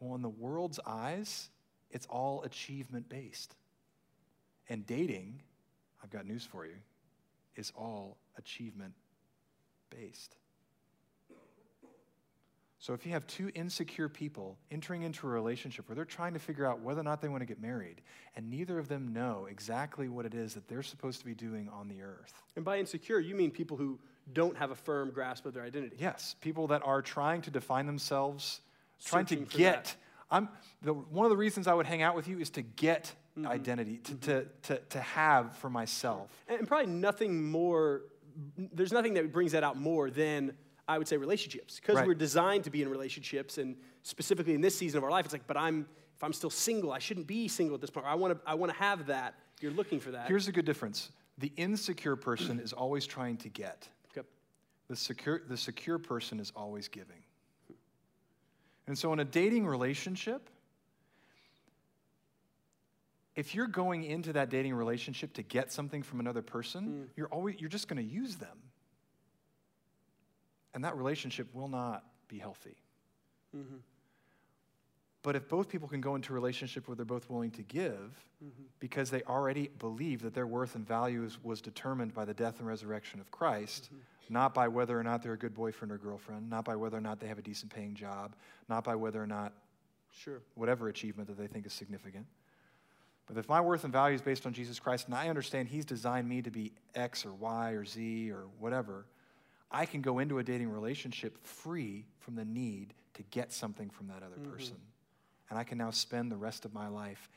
[0.00, 1.48] Well, in the world's eyes,
[1.92, 3.54] it's all achievement based.
[4.68, 5.42] And dating,
[6.02, 6.74] I've got news for you,
[7.54, 8.94] is all achievement
[9.90, 10.34] based.
[12.82, 16.40] So if you have two insecure people entering into a relationship where they're trying to
[16.40, 18.02] figure out whether or not they want to get married,
[18.34, 21.68] and neither of them know exactly what it is that they're supposed to be doing
[21.68, 22.32] on the earth.
[22.56, 24.00] And by insecure, you mean people who
[24.32, 25.94] don't have a firm grasp of their identity.
[26.00, 28.60] Yes, people that are trying to define themselves,
[29.04, 29.94] trying to get.
[30.28, 30.48] I'm,
[30.82, 33.46] the, one of the reasons I would hang out with you is to get mm-hmm.
[33.46, 34.30] identity, to, mm-hmm.
[34.30, 36.30] to, to, to have for myself.
[36.48, 38.02] And probably nothing more,
[38.58, 40.54] there's nothing that brings that out more than,
[40.92, 41.80] I would say, relationships.
[41.80, 42.06] Because Right.
[42.06, 45.32] we're designed to be in relationships, and specifically in this season of our life, it's
[45.32, 48.06] like, but I'm, if I'm still single, I shouldn't be single at this point.
[48.06, 49.34] I want to I wanna have that.
[49.60, 50.28] You're looking for that.
[50.28, 54.26] Here's a good difference the insecure person is always trying to get, Okay.
[54.88, 57.24] the secure, the secure person is always giving.
[58.86, 60.50] And so, in a dating relationship,
[63.34, 67.08] if you're going into that dating relationship to get something from another person, mm.
[67.16, 68.58] you're always you're just going to use them.
[70.74, 72.76] And that relationship will not be healthy.
[73.56, 73.76] Mm-hmm.
[75.22, 78.24] But if both people can go into a relationship where they're both willing to give,
[78.42, 78.62] mm-hmm.
[78.80, 82.58] because they already believe that their worth and value is, was determined by the death
[82.58, 84.34] and resurrection of Christ, mm-hmm.
[84.34, 87.00] not by whether or not they're a good boyfriend or girlfriend, not by whether or
[87.00, 88.34] not they have a decent paying job,
[88.68, 89.52] not by whether or not
[90.14, 90.42] Sure.
[90.56, 92.26] whatever achievement that they think is significant.
[93.26, 95.84] But if my worth and value is based on Jesus Christ, and I understand He's
[95.84, 99.06] designed me to be X or Y or Z or whatever,
[99.72, 104.08] I can go into a dating relationship free from the need to get something from
[104.08, 104.76] that other person.
[105.50, 107.28] And I can now spend the rest of my life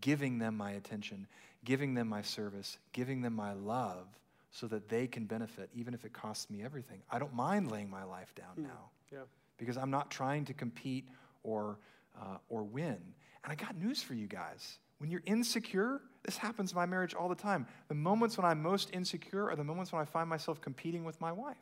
[0.00, 1.26] giving them my attention,
[1.64, 4.06] giving them my service, giving them my love
[4.50, 7.00] so that they can benefit, even if it costs me everything.
[7.10, 9.24] I don't mind laying my life down now Yeah.
[9.58, 11.08] because I'm not trying to compete
[11.42, 11.78] or,
[12.18, 13.14] uh, or win.
[13.44, 14.78] And I got news for you guys.
[14.98, 17.66] When you're insecure, this happens in my marriage all the time.
[17.88, 21.20] The moments when I'm most insecure are the moments when I find myself competing with
[21.20, 21.56] my wife.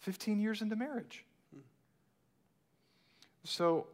[0.00, 1.24] 15 years into marriage.
[3.44, 3.86] So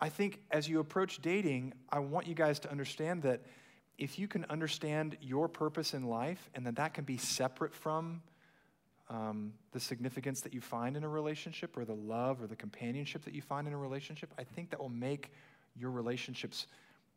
[0.00, 3.42] I think as you approach dating, I want you guys to understand that
[3.98, 8.22] if you can understand your purpose in life and that that can be separate from
[9.10, 13.24] um, the significance that you find in a relationship or the love or the companionship
[13.24, 15.32] that you find in a relationship, I think that will make
[15.76, 16.66] your relationships,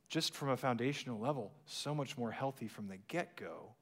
[0.09, 3.75] just from a foundational level, so much more healthy from the get go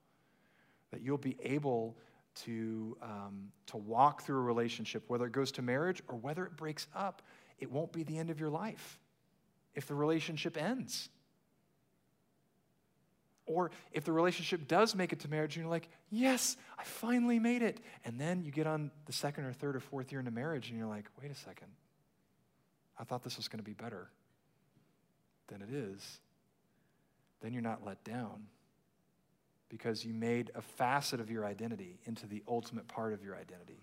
[0.91, 1.95] that you'll be able
[2.33, 6.55] to, um, to walk through a relationship, whether it goes to marriage or whether it
[6.55, 7.21] breaks up.
[7.59, 8.99] It won't be the end of your life
[9.75, 11.09] if the relationship ends.
[13.45, 17.39] Or if the relationship does make it to marriage and you're like, yes, I finally
[17.39, 17.81] made it.
[18.05, 20.77] And then you get on the second or third or fourth year into marriage and
[20.77, 21.67] you're like, wait a second.
[22.97, 24.09] I thought this was going to be better
[25.47, 26.19] than it is.
[27.41, 28.43] Then you're not let down
[29.71, 33.81] because you made a facet of your identity into the ultimate part of your identity.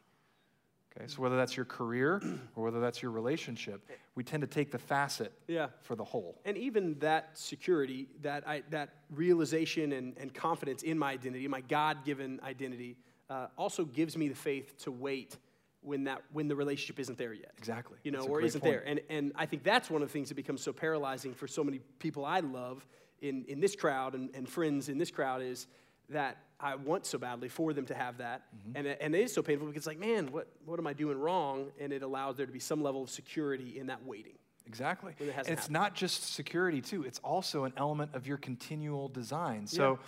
[0.94, 2.20] Okay, so whether that's your career
[2.54, 5.68] or whether that's your relationship, we tend to take the facet Yeah.
[5.80, 6.40] for the whole.
[6.44, 11.62] And even that security, that, I, that realization and, and confidence in my identity, my
[11.62, 12.96] God given identity,
[13.30, 15.38] uh, also gives me the faith to wait
[15.80, 17.52] when, that, when the relationship isn't there yet.
[17.56, 17.96] Exactly.
[18.02, 18.72] You know, or isn't point.
[18.74, 18.82] there.
[18.86, 21.64] And, and I think that's one of the things that becomes so paralyzing for so
[21.64, 22.86] many people I love
[23.20, 25.66] in, in this crowd and, and friends in this crowd is
[26.10, 28.42] that I want so badly for them to have that.
[28.56, 28.76] Mm-hmm.
[28.76, 31.18] And, and it is so painful because it's like, man, what, what am I doing
[31.18, 31.66] wrong?
[31.78, 34.34] And it allows there to be some level of security in that waiting.
[34.66, 35.14] Exactly.
[35.18, 35.70] It it's happened.
[35.70, 37.04] not just security, too.
[37.04, 39.66] It's also an element of your continual design.
[39.66, 39.98] So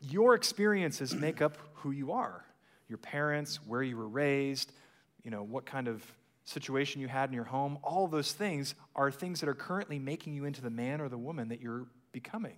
[0.00, 2.44] your experiences make up who you are.
[2.88, 4.72] Your parents, where you were raised,
[5.24, 6.04] you know, what kind of
[6.50, 10.34] situation you had in your home, all those things are things that are currently making
[10.34, 12.56] you into the man or the woman that you're becoming.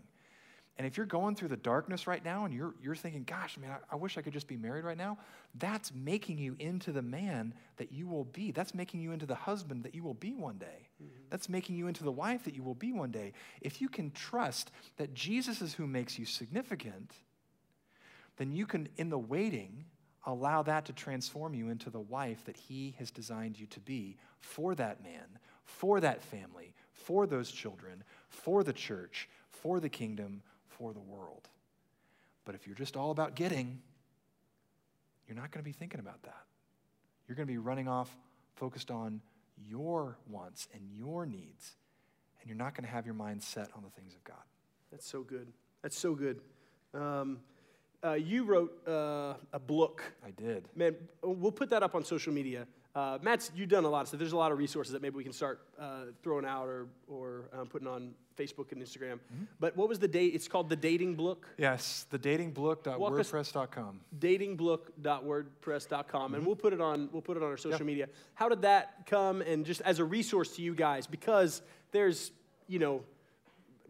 [0.78, 3.70] And if you're going through the darkness right now and you're, you're thinking, gosh, man,
[3.70, 5.18] I, I, wish I could just be married right now,
[5.54, 8.52] that's making you into the man that you will be.
[8.52, 10.88] That's making you into the husband that you will be one day.
[11.02, 11.24] Mm-hmm.
[11.28, 13.34] That's making you into the wife that you will be one day.
[13.60, 17.12] If you can trust that Jesus is who makes you significant,
[18.38, 19.84] then you can, in the waiting,
[20.24, 24.16] allow that to transform you into the wife that he has designed you to be
[24.38, 30.42] for that man, for that family, for those children, for the church, for the kingdom
[30.68, 31.48] for the world.
[32.44, 33.80] But if you're just all about getting,
[35.26, 36.44] you're not going to be thinking about that.
[37.26, 38.14] You're going to be running off
[38.56, 39.20] focused on
[39.68, 41.76] your wants and your needs,
[42.40, 44.42] and you're not going to have your mind set on the things of God.
[44.90, 45.48] That's so good.
[45.82, 46.40] That's so good.
[46.94, 47.38] Um,
[48.04, 50.02] uh, you wrote uh, a book.
[50.24, 50.68] I did.
[50.74, 52.66] Man, we'll put that up on social media.
[52.94, 54.18] Uh, Matt's, you've done a lot of stuff.
[54.18, 57.48] There's a lot of resources that maybe we can start uh, throwing out or, or
[57.52, 59.14] um, putting on Facebook and Instagram.
[59.14, 59.44] Mm-hmm.
[59.60, 60.34] But what was the date?
[60.34, 61.48] It's called The Dating Book?
[61.56, 64.00] Yes, thedatingbook.wordpress.com.
[64.18, 66.04] Datingbook.wordpress.com.
[66.04, 66.34] Mm-hmm.
[66.34, 67.86] And we'll put, it on, we'll put it on our social yep.
[67.86, 68.08] media.
[68.34, 71.06] How did that come and just as a resource to you guys?
[71.06, 71.62] Because
[71.92, 72.32] there's,
[72.66, 73.04] you know,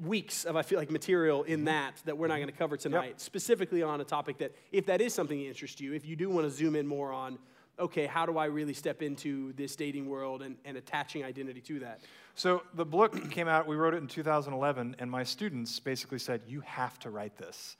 [0.02, 1.66] weeks of, I feel like, material in mm-hmm.
[1.66, 3.20] that that we're not going to cover tonight, yep.
[3.20, 6.30] specifically on a topic that, if that is something that interests you, if you do
[6.30, 7.38] want to zoom in more on
[7.78, 11.80] okay, how do I really step into this dating world and, and attaching identity to
[11.80, 12.00] that?
[12.34, 16.42] So the book came out, we wrote it in 2011, and my students basically said,
[16.46, 17.76] You have to write this.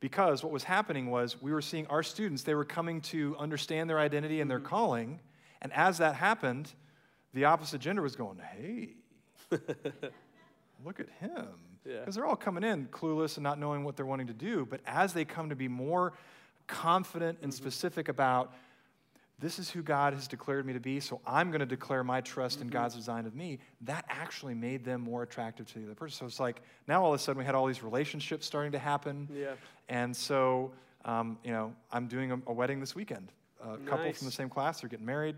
[0.00, 3.88] Because what was happening was we were seeing our students, they were coming to understand
[3.88, 4.66] their identity and their mm-hmm.
[4.66, 5.20] calling.
[5.62, 6.72] And as that happened,
[7.32, 8.94] the opposite gender was going, Hey,
[10.84, 11.46] look at him.
[11.82, 12.10] Because yeah.
[12.12, 14.66] they're all coming in clueless and not knowing what they're wanting to do.
[14.68, 16.14] But as they come to be more
[16.66, 17.62] confident and mm-hmm.
[17.62, 18.54] specific about
[19.38, 22.20] this is who God has declared me to be, so I'm going to declare my
[22.20, 22.68] trust mm-hmm.
[22.68, 26.18] in God's design of me, that actually made them more attractive to the other person.
[26.20, 28.78] So it's like now all of a sudden we had all these relationships starting to
[28.78, 29.28] happen.
[29.34, 29.54] Yeah.
[29.88, 30.72] And so,
[31.04, 33.32] um, you know, I'm doing a, a wedding this weekend.
[33.62, 33.88] A nice.
[33.88, 35.36] couple from the same class are getting married.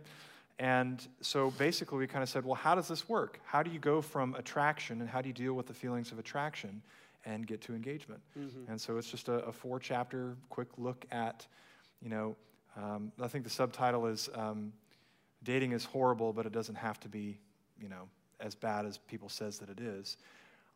[0.58, 3.40] And so basically we kind of said, well, how does this work?
[3.44, 6.18] How do you go from attraction and how do you deal with the feelings of
[6.18, 6.82] attraction
[7.26, 8.20] and get to engagement?
[8.38, 8.70] Mm-hmm.
[8.70, 11.46] And so it's just a, a four chapter quick look at,
[12.00, 12.36] you know,
[12.76, 14.72] um, I think the subtitle is um,
[15.42, 17.38] Dating is Horrible, but it doesn't have to be,
[17.80, 18.08] you know,
[18.40, 20.16] as bad as people says that it is.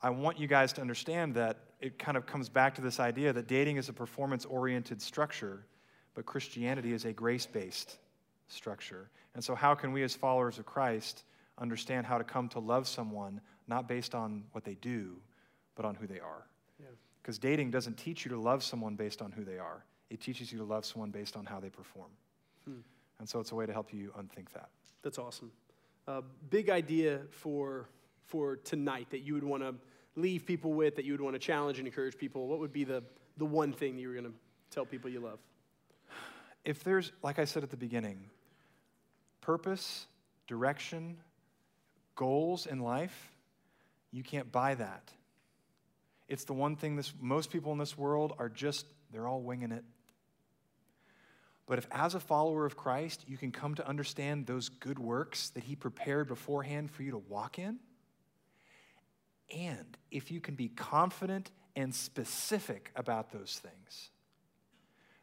[0.02, 3.32] I want you guys to understand that it kind of comes back to this idea
[3.32, 5.64] that dating is a performance oriented structure,
[6.14, 7.98] but Christianity is a grace based
[8.52, 9.10] structure.
[9.34, 11.24] And so, how can we as followers of Christ
[11.58, 15.16] understand how to come to love someone not based on what they do,
[15.74, 16.46] but on who they are?
[17.22, 17.50] Because yeah.
[17.50, 20.58] dating doesn't teach you to love someone based on who they are, it teaches you
[20.58, 22.10] to love someone based on how they perform.
[22.64, 22.80] Hmm.
[23.18, 24.70] And so it's a way to help you unthink that.
[25.02, 25.52] That's awesome.
[26.08, 27.88] Uh, big idea for,
[28.24, 29.74] for tonight that you would want to
[30.16, 32.48] leave people with, that you would want to challenge and encourage people.
[32.48, 33.02] What would be the,
[33.36, 34.32] the one thing that you were going to
[34.70, 35.38] tell people you love?
[36.64, 38.24] If there's, like I said at the beginning,
[39.40, 40.06] purpose,
[40.46, 41.18] direction,
[42.14, 43.32] goals in life,
[44.12, 45.12] you can't buy that.
[46.28, 49.72] It's the one thing this, most people in this world are just, they're all winging
[49.72, 49.84] it.
[51.66, 55.50] But if, as a follower of Christ, you can come to understand those good works
[55.50, 57.78] that He prepared beforehand for you to walk in,
[59.56, 64.10] and if you can be confident and specific about those things,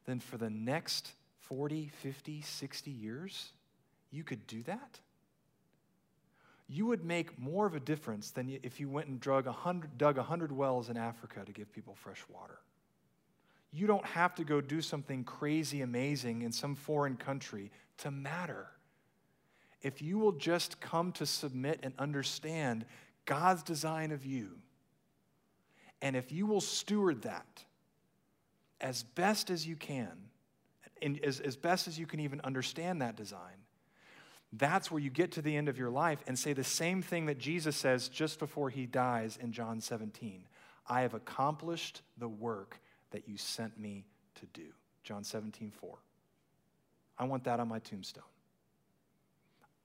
[0.06, 3.52] then for the next 40, 50, 60 years,
[4.12, 5.00] you could do that.
[6.70, 10.18] You would make more of a difference than if you went and dug 100, dug
[10.18, 12.60] 100 wells in Africa to give people fresh water.
[13.72, 18.68] You don't have to go do something crazy amazing in some foreign country to matter.
[19.82, 22.86] If you will just come to submit and understand
[23.26, 24.58] God's design of you,
[26.02, 27.64] and if you will steward that
[28.82, 30.12] as best as you can,
[31.02, 33.58] and as, as best as you can even understand that design,
[34.54, 37.26] that's where you get to the end of your life and say the same thing
[37.26, 40.44] that Jesus says just before he dies in John 17
[40.90, 42.80] I have accomplished the work
[43.12, 44.06] that you sent me
[44.36, 44.68] to do.
[45.04, 45.98] John 17, 4.
[47.20, 48.24] I want that on my tombstone.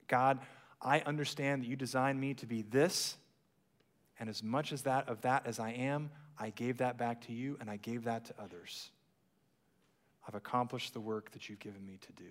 [0.06, 0.38] God,
[0.80, 3.16] I understand that you designed me to be this,
[4.18, 7.32] and as much as that of that as I am, I gave that back to
[7.32, 8.90] you and I gave that to others.
[10.26, 12.30] I've accomplished the work that you've given me to do.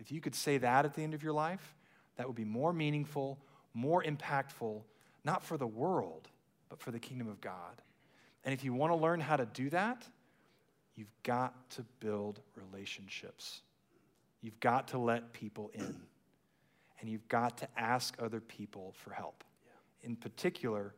[0.00, 1.76] If you could say that at the end of your life,
[2.16, 3.38] that would be more meaningful,
[3.74, 4.82] more impactful,
[5.24, 6.28] not for the world,
[6.68, 7.80] but for the kingdom of God.
[8.44, 10.04] And if you want to learn how to do that,
[11.00, 13.62] You've got to build relationships.
[14.42, 15.96] You've got to let people in.
[17.00, 19.42] And you've got to ask other people for help.
[19.64, 20.08] Yeah.
[20.10, 20.92] In particular,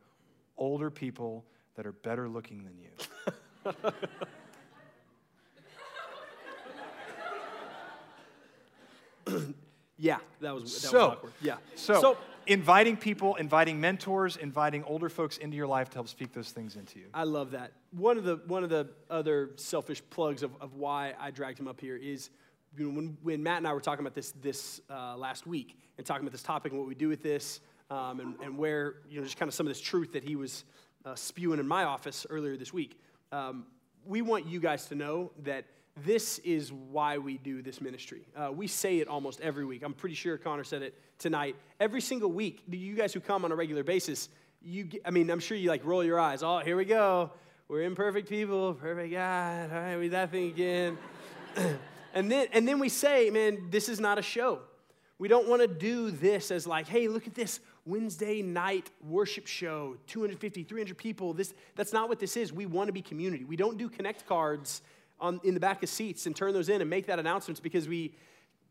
[0.57, 1.45] older people
[1.75, 3.91] that are better looking than you.
[9.97, 11.33] Yeah, that was, that So- was awkward.
[11.41, 11.57] Yeah.
[11.75, 12.17] So, so
[12.47, 16.75] inviting people, inviting mentors, inviting older folks into your life to help speak those things
[16.75, 17.05] into you.
[17.13, 17.73] I love that.
[17.91, 21.67] One of the one of the other selfish plugs of, of why I dragged him
[21.67, 22.31] up here is
[22.75, 25.77] you know, when, when Matt and I were talking about this this uh, last week
[25.97, 27.59] and talking about this topic and what we do with this
[27.89, 30.35] um, and, and where you know just kind of some of this truth that he
[30.35, 30.65] was
[31.05, 32.99] uh, spewing in my office earlier this week.
[33.31, 33.65] Um,
[34.05, 35.65] we want you guys to know that
[36.01, 38.25] this is why we do this ministry.
[38.35, 39.83] Uh, we say it almost every week.
[39.83, 41.55] I'm pretty sure Connor said it tonight.
[41.79, 44.29] Every single week, you guys who come on a regular basis,
[44.61, 46.41] you get, I mean, I'm sure you like roll your eyes.
[46.41, 47.31] Oh, here we go.
[47.67, 49.71] We're imperfect people, perfect God.
[49.71, 50.97] All right, we that thing again.
[52.13, 54.59] and then and then we say, man, this is not a show.
[55.19, 59.45] We don't want to do this as like, hey, look at this Wednesday night worship
[59.45, 61.33] show, 250, 300 people.
[61.33, 62.51] This that's not what this is.
[62.51, 63.43] We want to be community.
[63.43, 64.81] We don't do connect cards
[65.23, 67.87] on, in the back of seats and turn those in and make that announcement because
[67.87, 68.13] we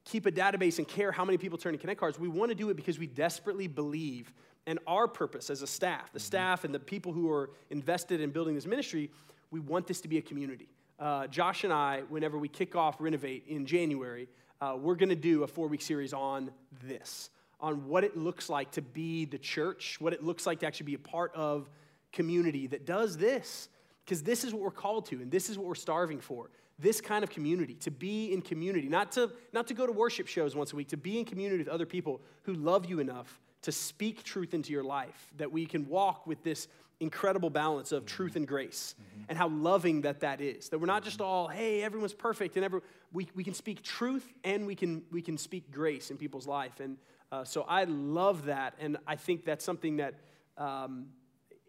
[0.04, 2.18] keep a database and care how many people turn in connect cards.
[2.18, 4.32] We want to do it because we desperately believe
[4.66, 8.30] and our purpose as a staff, the staff and the people who are invested in
[8.30, 9.10] building this ministry,
[9.50, 10.68] we want this to be a community.
[11.00, 14.28] Uh, Josh and I, whenever we kick off Renovate in January,
[14.60, 16.52] uh, we're going to do a four week series on
[16.84, 17.30] this,
[17.60, 20.86] on what it looks like to be the church, what it looks like to actually
[20.86, 21.68] be a part of
[22.12, 23.68] community that does this.
[24.04, 26.50] Because this is what we're called to, and this is what we're starving for.
[26.78, 30.26] This kind of community, to be in community, not to, not to go to worship
[30.26, 33.40] shows once a week, to be in community with other people who love you enough
[33.62, 36.66] to speak truth into your life, that we can walk with this
[36.98, 38.94] incredible balance of truth and grace,
[39.28, 40.68] and how loving that that is.
[40.68, 42.80] That we're not just all, hey, everyone's perfect, and every,
[43.12, 46.80] we, we can speak truth and we can, we can speak grace in people's life.
[46.80, 46.96] And
[47.30, 50.14] uh, so I love that, and I think that's something that
[50.58, 51.06] um,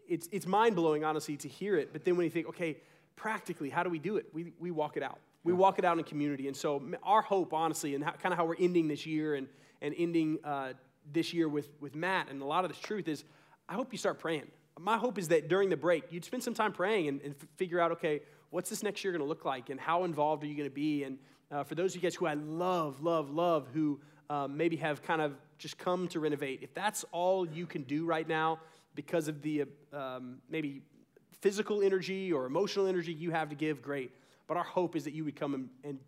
[0.08, 1.92] it's, it's mind blowing, honestly, to hear it.
[1.92, 2.78] But then when you think, okay,
[3.16, 4.26] practically, how do we do it?
[4.32, 5.18] We, we walk it out.
[5.44, 6.48] We walk it out in community.
[6.48, 9.46] And so, our hope, honestly, and how, kind of how we're ending this year and,
[9.82, 10.72] and ending uh,
[11.12, 13.24] this year with, with Matt and a lot of this truth is
[13.68, 14.46] I hope you start praying.
[14.78, 17.80] My hope is that during the break, you'd spend some time praying and, and figure
[17.80, 20.56] out, okay, what's this next year going to look like and how involved are you
[20.56, 21.04] going to be?
[21.04, 21.18] And
[21.50, 25.02] uh, for those of you guys who I love, love, love, who um, maybe have
[25.02, 28.58] kind of just come to renovate, if that's all you can do right now
[28.94, 30.82] because of the um, maybe
[31.40, 34.10] physical energy or emotional energy you have to give, great.
[34.46, 35.98] But our hope is that you would come and, and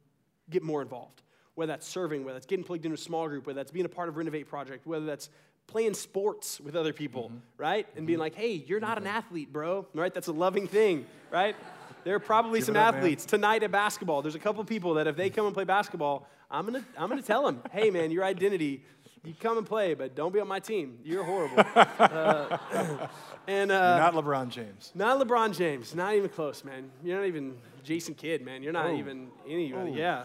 [0.50, 1.22] get more involved,
[1.54, 3.88] whether that's serving, whether that's getting plugged into a small group, whether that's being a
[3.88, 5.28] part of Renovate Project, whether that's
[5.66, 7.38] playing sports with other people, Mm-hmm.
[7.62, 7.86] right?
[7.96, 10.12] And being like, hey, you're not an athlete, bro, right?
[10.14, 11.56] That's a loving thing, right?
[12.04, 13.00] There are probably Give some it up, man.
[13.02, 14.22] athletes tonight at basketball.
[14.22, 17.20] There's a couple people that if they come and play basketball, I'm gonna, I'm gonna
[17.22, 18.84] tell them, hey, man, your identity,
[19.26, 20.98] you come and play, but don't be on my team.
[21.04, 21.62] You're horrible.
[21.98, 23.08] Uh,
[23.48, 24.92] and uh, You're not LeBron James.
[24.94, 25.94] not LeBron James.
[25.94, 26.90] Not even close, man.
[27.04, 28.62] You're not even Jason Kidd, man.
[28.62, 28.96] You're not Oh.
[28.96, 29.92] even anybody.
[29.92, 29.94] Oh.
[29.96, 30.22] Yeah.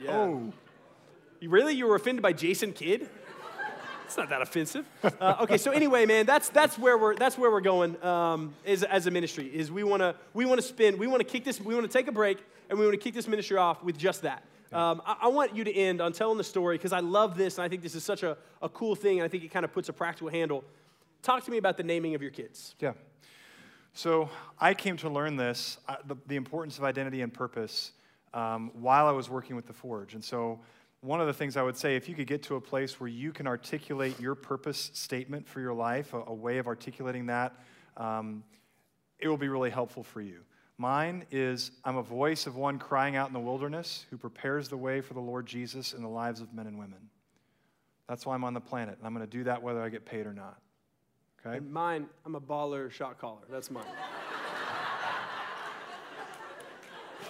[0.00, 0.16] Yeah.
[0.16, 0.52] Oh,
[1.40, 1.74] You really?
[1.74, 3.08] You were offended by Jason Kidd?
[4.06, 4.86] It's not that offensive.
[5.02, 8.82] Uh, okay, so anyway, man, that's that's where we're that's where we're going um, is,
[8.82, 9.46] as a ministry.
[9.54, 11.90] Is we want to we want to spend we want to kick this we want
[11.90, 12.38] to take a break
[12.68, 14.42] and we want to kick this ministry off with just that.
[14.72, 17.58] Um, I, I want you to end on telling the story because I love this
[17.58, 19.64] and I think this is such a, a cool thing and I think it kind
[19.64, 20.64] of puts a practical handle.
[21.22, 22.74] Talk to me about the naming of your kids.
[22.80, 22.92] yeah.
[23.94, 27.92] So I came to learn this, uh, the, the importance of identity and purpose,
[28.32, 30.14] um, while I was working with the Forge.
[30.14, 30.60] And so
[31.02, 33.08] one of the things I would say, if you could get to a place where
[33.08, 37.52] you can articulate your purpose statement for your life, a, a way of articulating that,
[37.98, 38.42] um,
[39.18, 40.40] it will be really helpful for you.
[40.78, 44.76] Mine is I'm a voice of one crying out in the wilderness who prepares the
[44.76, 47.10] way for the Lord Jesus in the lives of men and women.
[48.08, 50.04] That's why I'm on the planet, and I'm going to do that whether I get
[50.04, 50.58] paid or not.
[51.46, 51.58] Okay?
[51.58, 53.42] And mine, I'm a baller shot caller.
[53.50, 53.84] That's mine.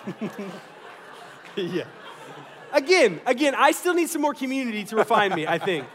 [1.57, 1.85] yeah.
[2.73, 5.87] Again, again, I still need some more community to refine me, I think.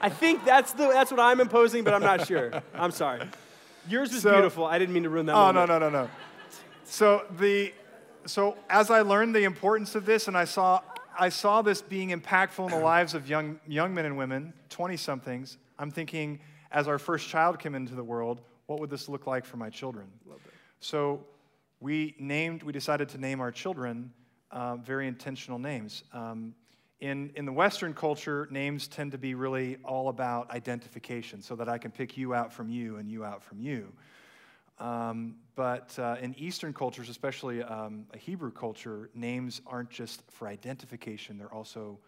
[0.00, 2.62] I think that's, the, that's what I'm imposing, but I'm not sure.
[2.74, 3.28] I'm sorry.
[3.88, 4.64] Yours was So- beautiful.
[4.64, 6.08] I didn't mean to ruin that Oh, no, no, no, no.
[6.84, 7.72] So the
[8.26, 10.80] so as I learned the importance of this and I saw
[11.18, 14.96] I saw this being impactful in the lives of young young men and women, 20
[14.96, 19.26] somethings, I'm thinking as our first child came into the world, what would this look
[19.26, 20.06] like for my children?
[20.80, 21.24] So
[21.80, 24.12] we named we decided to name our children
[24.50, 26.04] uh, very intentional names.
[26.12, 26.54] Um,
[27.00, 31.68] in, in the Western culture, names tend to be really all about identification so that
[31.68, 33.92] I can pick you out from you and you out from you.
[34.78, 40.48] Um, but uh, in Eastern cultures, especially um, a Hebrew culture, names aren't just for
[40.48, 41.98] identification, they're also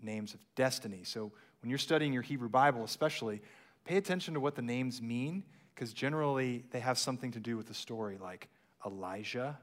[0.00, 1.02] names of destiny.
[1.04, 3.42] So when you're studying your Hebrew Bible, especially,
[3.84, 5.44] pay attention to what the names mean
[5.74, 8.48] because generally they have something to do with the story, like
[8.86, 9.58] Elijah,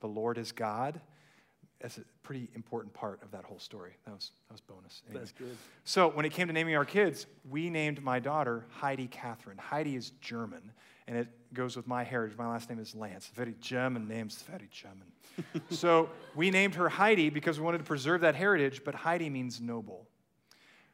[0.00, 1.00] the Lord is God.
[1.80, 3.96] That's a pretty important part of that whole story.
[4.04, 5.02] That was, that was bonus.
[5.06, 5.20] Anyway.
[5.20, 5.56] That's good.
[5.84, 9.58] So when it came to naming our kids, we named my daughter Heidi Catherine.
[9.58, 10.72] Heidi is German,
[11.10, 12.38] and it goes with my heritage.
[12.38, 13.32] My last name is Lance.
[13.34, 15.08] Very German names, very German.
[15.70, 19.60] so we named her Heidi because we wanted to preserve that heritage, but Heidi means
[19.60, 20.06] noble.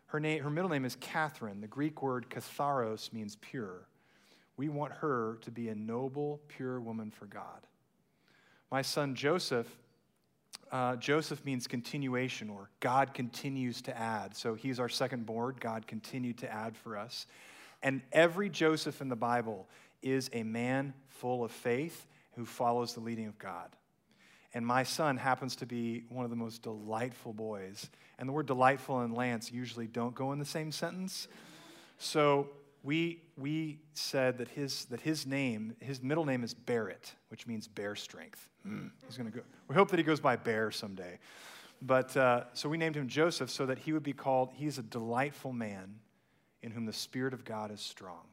[0.07, 1.61] Her, name, her middle name is Catherine.
[1.61, 3.89] The Greek word katharos means pure.
[4.57, 7.67] We want her to be a noble, pure woman for God.
[8.71, 9.69] My son Joseph,
[10.73, 14.35] uh, Joseph means continuation or God continues to add.
[14.35, 15.57] So he's our second born.
[15.61, 17.27] God continued to add for us.
[17.83, 19.69] And every Joseph in the Bible
[20.03, 23.75] is a man full of faith who follows the leading of God.
[24.55, 27.91] And my son happens to be one of the most delightful boys.
[28.19, 31.29] And the word delightful and Lance usually don't go in the same sentence.
[31.99, 32.49] So
[32.83, 37.67] we, we said that his, that his name, his middle name is Barrett, which means
[37.67, 38.49] bear strength.
[38.67, 39.41] Mm, he's gonna go.
[39.69, 41.19] We hope that he goes by Bear someday.
[41.83, 44.83] But uh, so we named him Joseph so that he would be called, he's a
[44.83, 45.97] delightful man
[46.63, 48.25] in whom the Spirit of God is strong.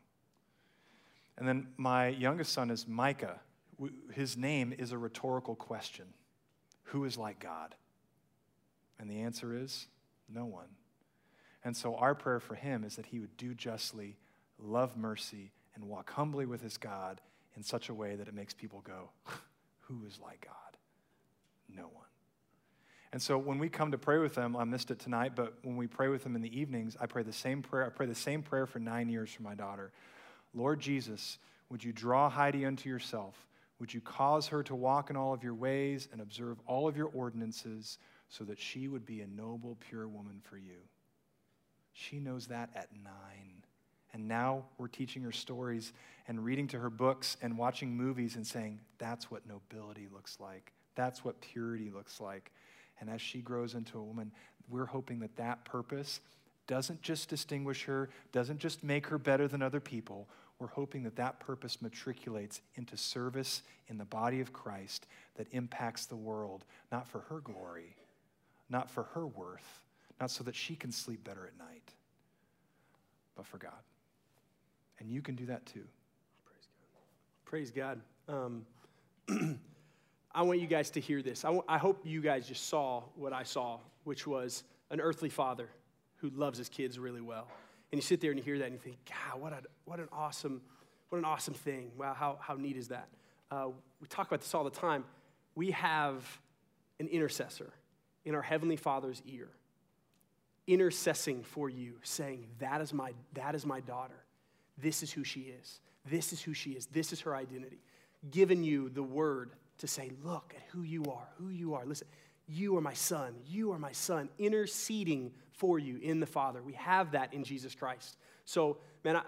[1.37, 3.39] And then my youngest son is Micah,
[4.13, 6.05] his name is a rhetorical question
[6.85, 7.75] Who is like God?
[8.99, 9.87] And the answer is
[10.29, 10.69] no one.
[11.63, 14.17] And so our prayer for him is that he would do justly,
[14.59, 17.21] love mercy, and walk humbly with his God
[17.55, 19.09] in such a way that it makes people go,
[19.81, 20.77] Who is like God?
[21.73, 22.05] No one.
[23.11, 25.77] And so when we come to pray with them, I missed it tonight, but when
[25.77, 27.85] we pray with them in the evenings, I pray the same prayer.
[27.85, 29.91] I pray the same prayer for nine years for my daughter.
[30.53, 31.37] Lord Jesus,
[31.69, 33.35] would you draw Heidi unto yourself?
[33.79, 36.95] Would you cause her to walk in all of your ways and observe all of
[36.95, 37.97] your ordinances
[38.29, 40.79] so that she would be a noble, pure woman for you?
[41.91, 43.63] She knows that at nine.
[44.13, 45.91] And now we're teaching her stories
[46.27, 50.71] and reading to her books and watching movies and saying, that's what nobility looks like.
[50.95, 52.51] That's what purity looks like.
[52.99, 54.31] And as she grows into a woman,
[54.69, 56.19] we're hoping that that purpose
[56.67, 60.29] doesn't just distinguish her, doesn't just make her better than other people
[60.59, 66.05] we're hoping that that purpose matriculates into service in the body of Christ that impacts
[66.05, 67.95] the world, not for her glory,
[68.69, 69.81] not for her worth,
[70.19, 71.93] not so that she can sleep better at night,
[73.35, 73.71] but for God.
[74.99, 75.83] And you can do that too.
[76.45, 77.01] Praise God.
[77.45, 78.01] Praise God.
[78.29, 78.65] Um,
[80.35, 81.43] I want you guys to hear this.
[81.43, 85.29] I, w- I hope you guys just saw what I saw, which was an earthly
[85.29, 85.69] father
[86.17, 87.47] who loves his kids really well.
[87.93, 89.99] And you sit there and you hear that and you think, God, what, a, what
[89.99, 90.63] an awesome,
[91.09, 91.91] what an awesome thing.
[91.95, 93.07] Wow, how, how neat is that?
[93.51, 93.67] Uh,
[94.01, 95.05] we talk about this all the time.
[95.53, 96.23] We have
[96.99, 97.71] an intercessor
[98.25, 99.47] in our Heavenly Father's ear,
[100.67, 104.23] intercessing for you, saying, that is, my, that is my daughter.
[104.79, 105.79] This is who she is.
[106.03, 106.87] This is who she is.
[106.87, 107.83] This is her identity.
[108.31, 111.85] Giving you the word to say, look at who you are, who you are.
[111.85, 112.07] Listen,
[112.53, 113.35] you are my son.
[113.47, 116.61] You are my son, interceding for you in the Father.
[116.61, 118.17] We have that in Jesus Christ.
[118.45, 119.21] So, man, I,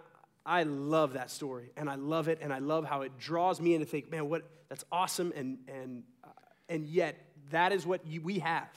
[0.46, 3.74] I love that story and I love it and I love how it draws me
[3.74, 6.30] in to think, man, what that's awesome and and uh,
[6.70, 7.16] and yet
[7.52, 8.70] that is what you, we have.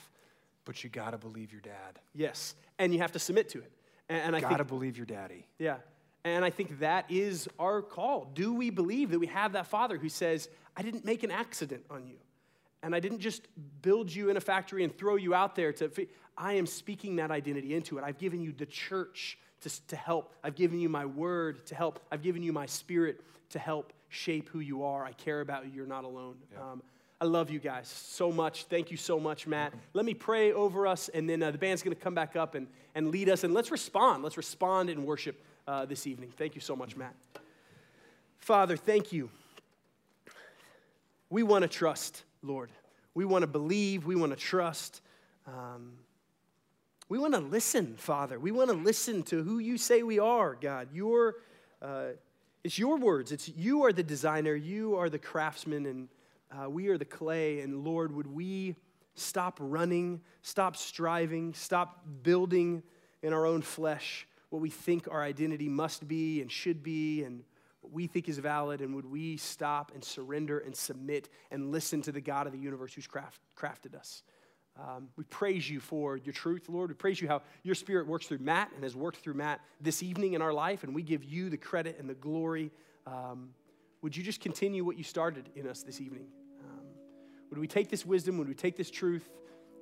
[0.64, 1.98] But you got to believe your dad.
[2.14, 3.72] Yes, and you have to submit to it.
[4.08, 5.46] And, and I got to believe your daddy.
[5.58, 5.76] Yeah.
[6.24, 8.30] And I think that is our call.
[8.34, 11.84] Do we believe that we have that father who says, I didn't make an accident
[11.90, 12.16] on you?
[12.82, 13.42] And I didn't just
[13.82, 15.90] build you in a factory and throw you out there to.
[16.36, 18.04] I am speaking that identity into it.
[18.04, 20.34] I've given you the church to, to help.
[20.44, 22.00] I've given you my word to help.
[22.12, 23.20] I've given you my spirit
[23.50, 25.04] to help shape who you are.
[25.04, 25.72] I care about you.
[25.74, 26.36] You're not alone.
[26.52, 26.72] Yeah.
[26.72, 26.82] Um,
[27.20, 28.64] I love you guys so much.
[28.64, 29.72] Thank you so much, Matt.
[29.92, 32.54] Let me pray over us, and then uh, the band's going to come back up
[32.54, 33.42] and, and lead us.
[33.42, 34.22] And let's respond.
[34.22, 36.32] Let's respond in worship uh, this evening.
[36.36, 37.16] Thank you so much, Matt.
[38.38, 39.30] Father, thank you.
[41.28, 42.70] We want to trust, Lord.
[43.14, 44.06] We want to believe.
[44.06, 45.02] We want to trust.
[45.46, 45.92] Um,
[47.08, 48.38] we want to listen, Father.
[48.38, 50.88] We want to listen to who you say we are, God.
[50.92, 51.36] Your,
[51.80, 52.10] uh,
[52.62, 53.32] it's your words.
[53.32, 54.54] It's you are the designer.
[54.54, 56.08] You are the craftsman, and
[56.50, 57.60] uh, we are the clay.
[57.60, 58.76] And Lord, would we
[59.14, 62.82] stop running, stop striving, stop building
[63.22, 67.42] in our own flesh what we think our identity must be and should be, and
[67.92, 72.12] we think is valid, and would we stop and surrender and submit and listen to
[72.12, 74.22] the God of the universe who's craft, crafted us?
[74.78, 76.90] Um, we praise you for your truth, Lord.
[76.90, 80.02] We praise you how your spirit works through Matt and has worked through Matt this
[80.02, 82.70] evening in our life, and we give you the credit and the glory.
[83.06, 83.50] Um,
[84.02, 86.28] would you just continue what you started in us this evening?
[86.64, 86.86] Um,
[87.50, 88.38] would we take this wisdom?
[88.38, 89.28] Would we take this truth?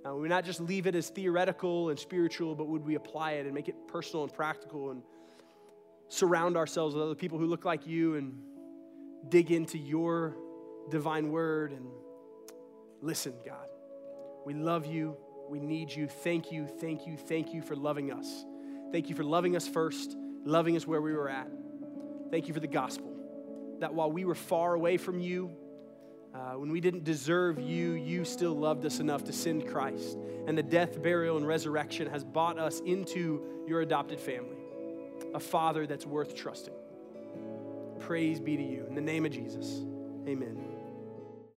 [0.06, 3.32] Uh, would we not just leave it as theoretical and spiritual, but would we apply
[3.32, 4.92] it and make it personal and practical?
[4.92, 5.02] And
[6.08, 8.38] surround ourselves with other people who look like you and
[9.28, 10.36] dig into your
[10.90, 11.86] divine word and
[13.02, 13.66] listen, God.
[14.44, 15.16] We love you.
[15.48, 16.08] We need you.
[16.08, 18.44] Thank you, thank you, thank you for loving us.
[18.92, 21.48] Thank you for loving us first, loving us where we were at.
[22.30, 23.12] Thank you for the gospel.
[23.80, 25.50] That while we were far away from you,
[26.34, 30.18] uh, when we didn't deserve you, you still loved us enough to send Christ.
[30.46, 34.55] And the death, burial, and resurrection has brought us into your adopted family,
[35.34, 36.74] a father that's worth trusting.
[38.00, 38.86] Praise be to you.
[38.86, 39.82] In the name of Jesus,
[40.28, 40.75] amen.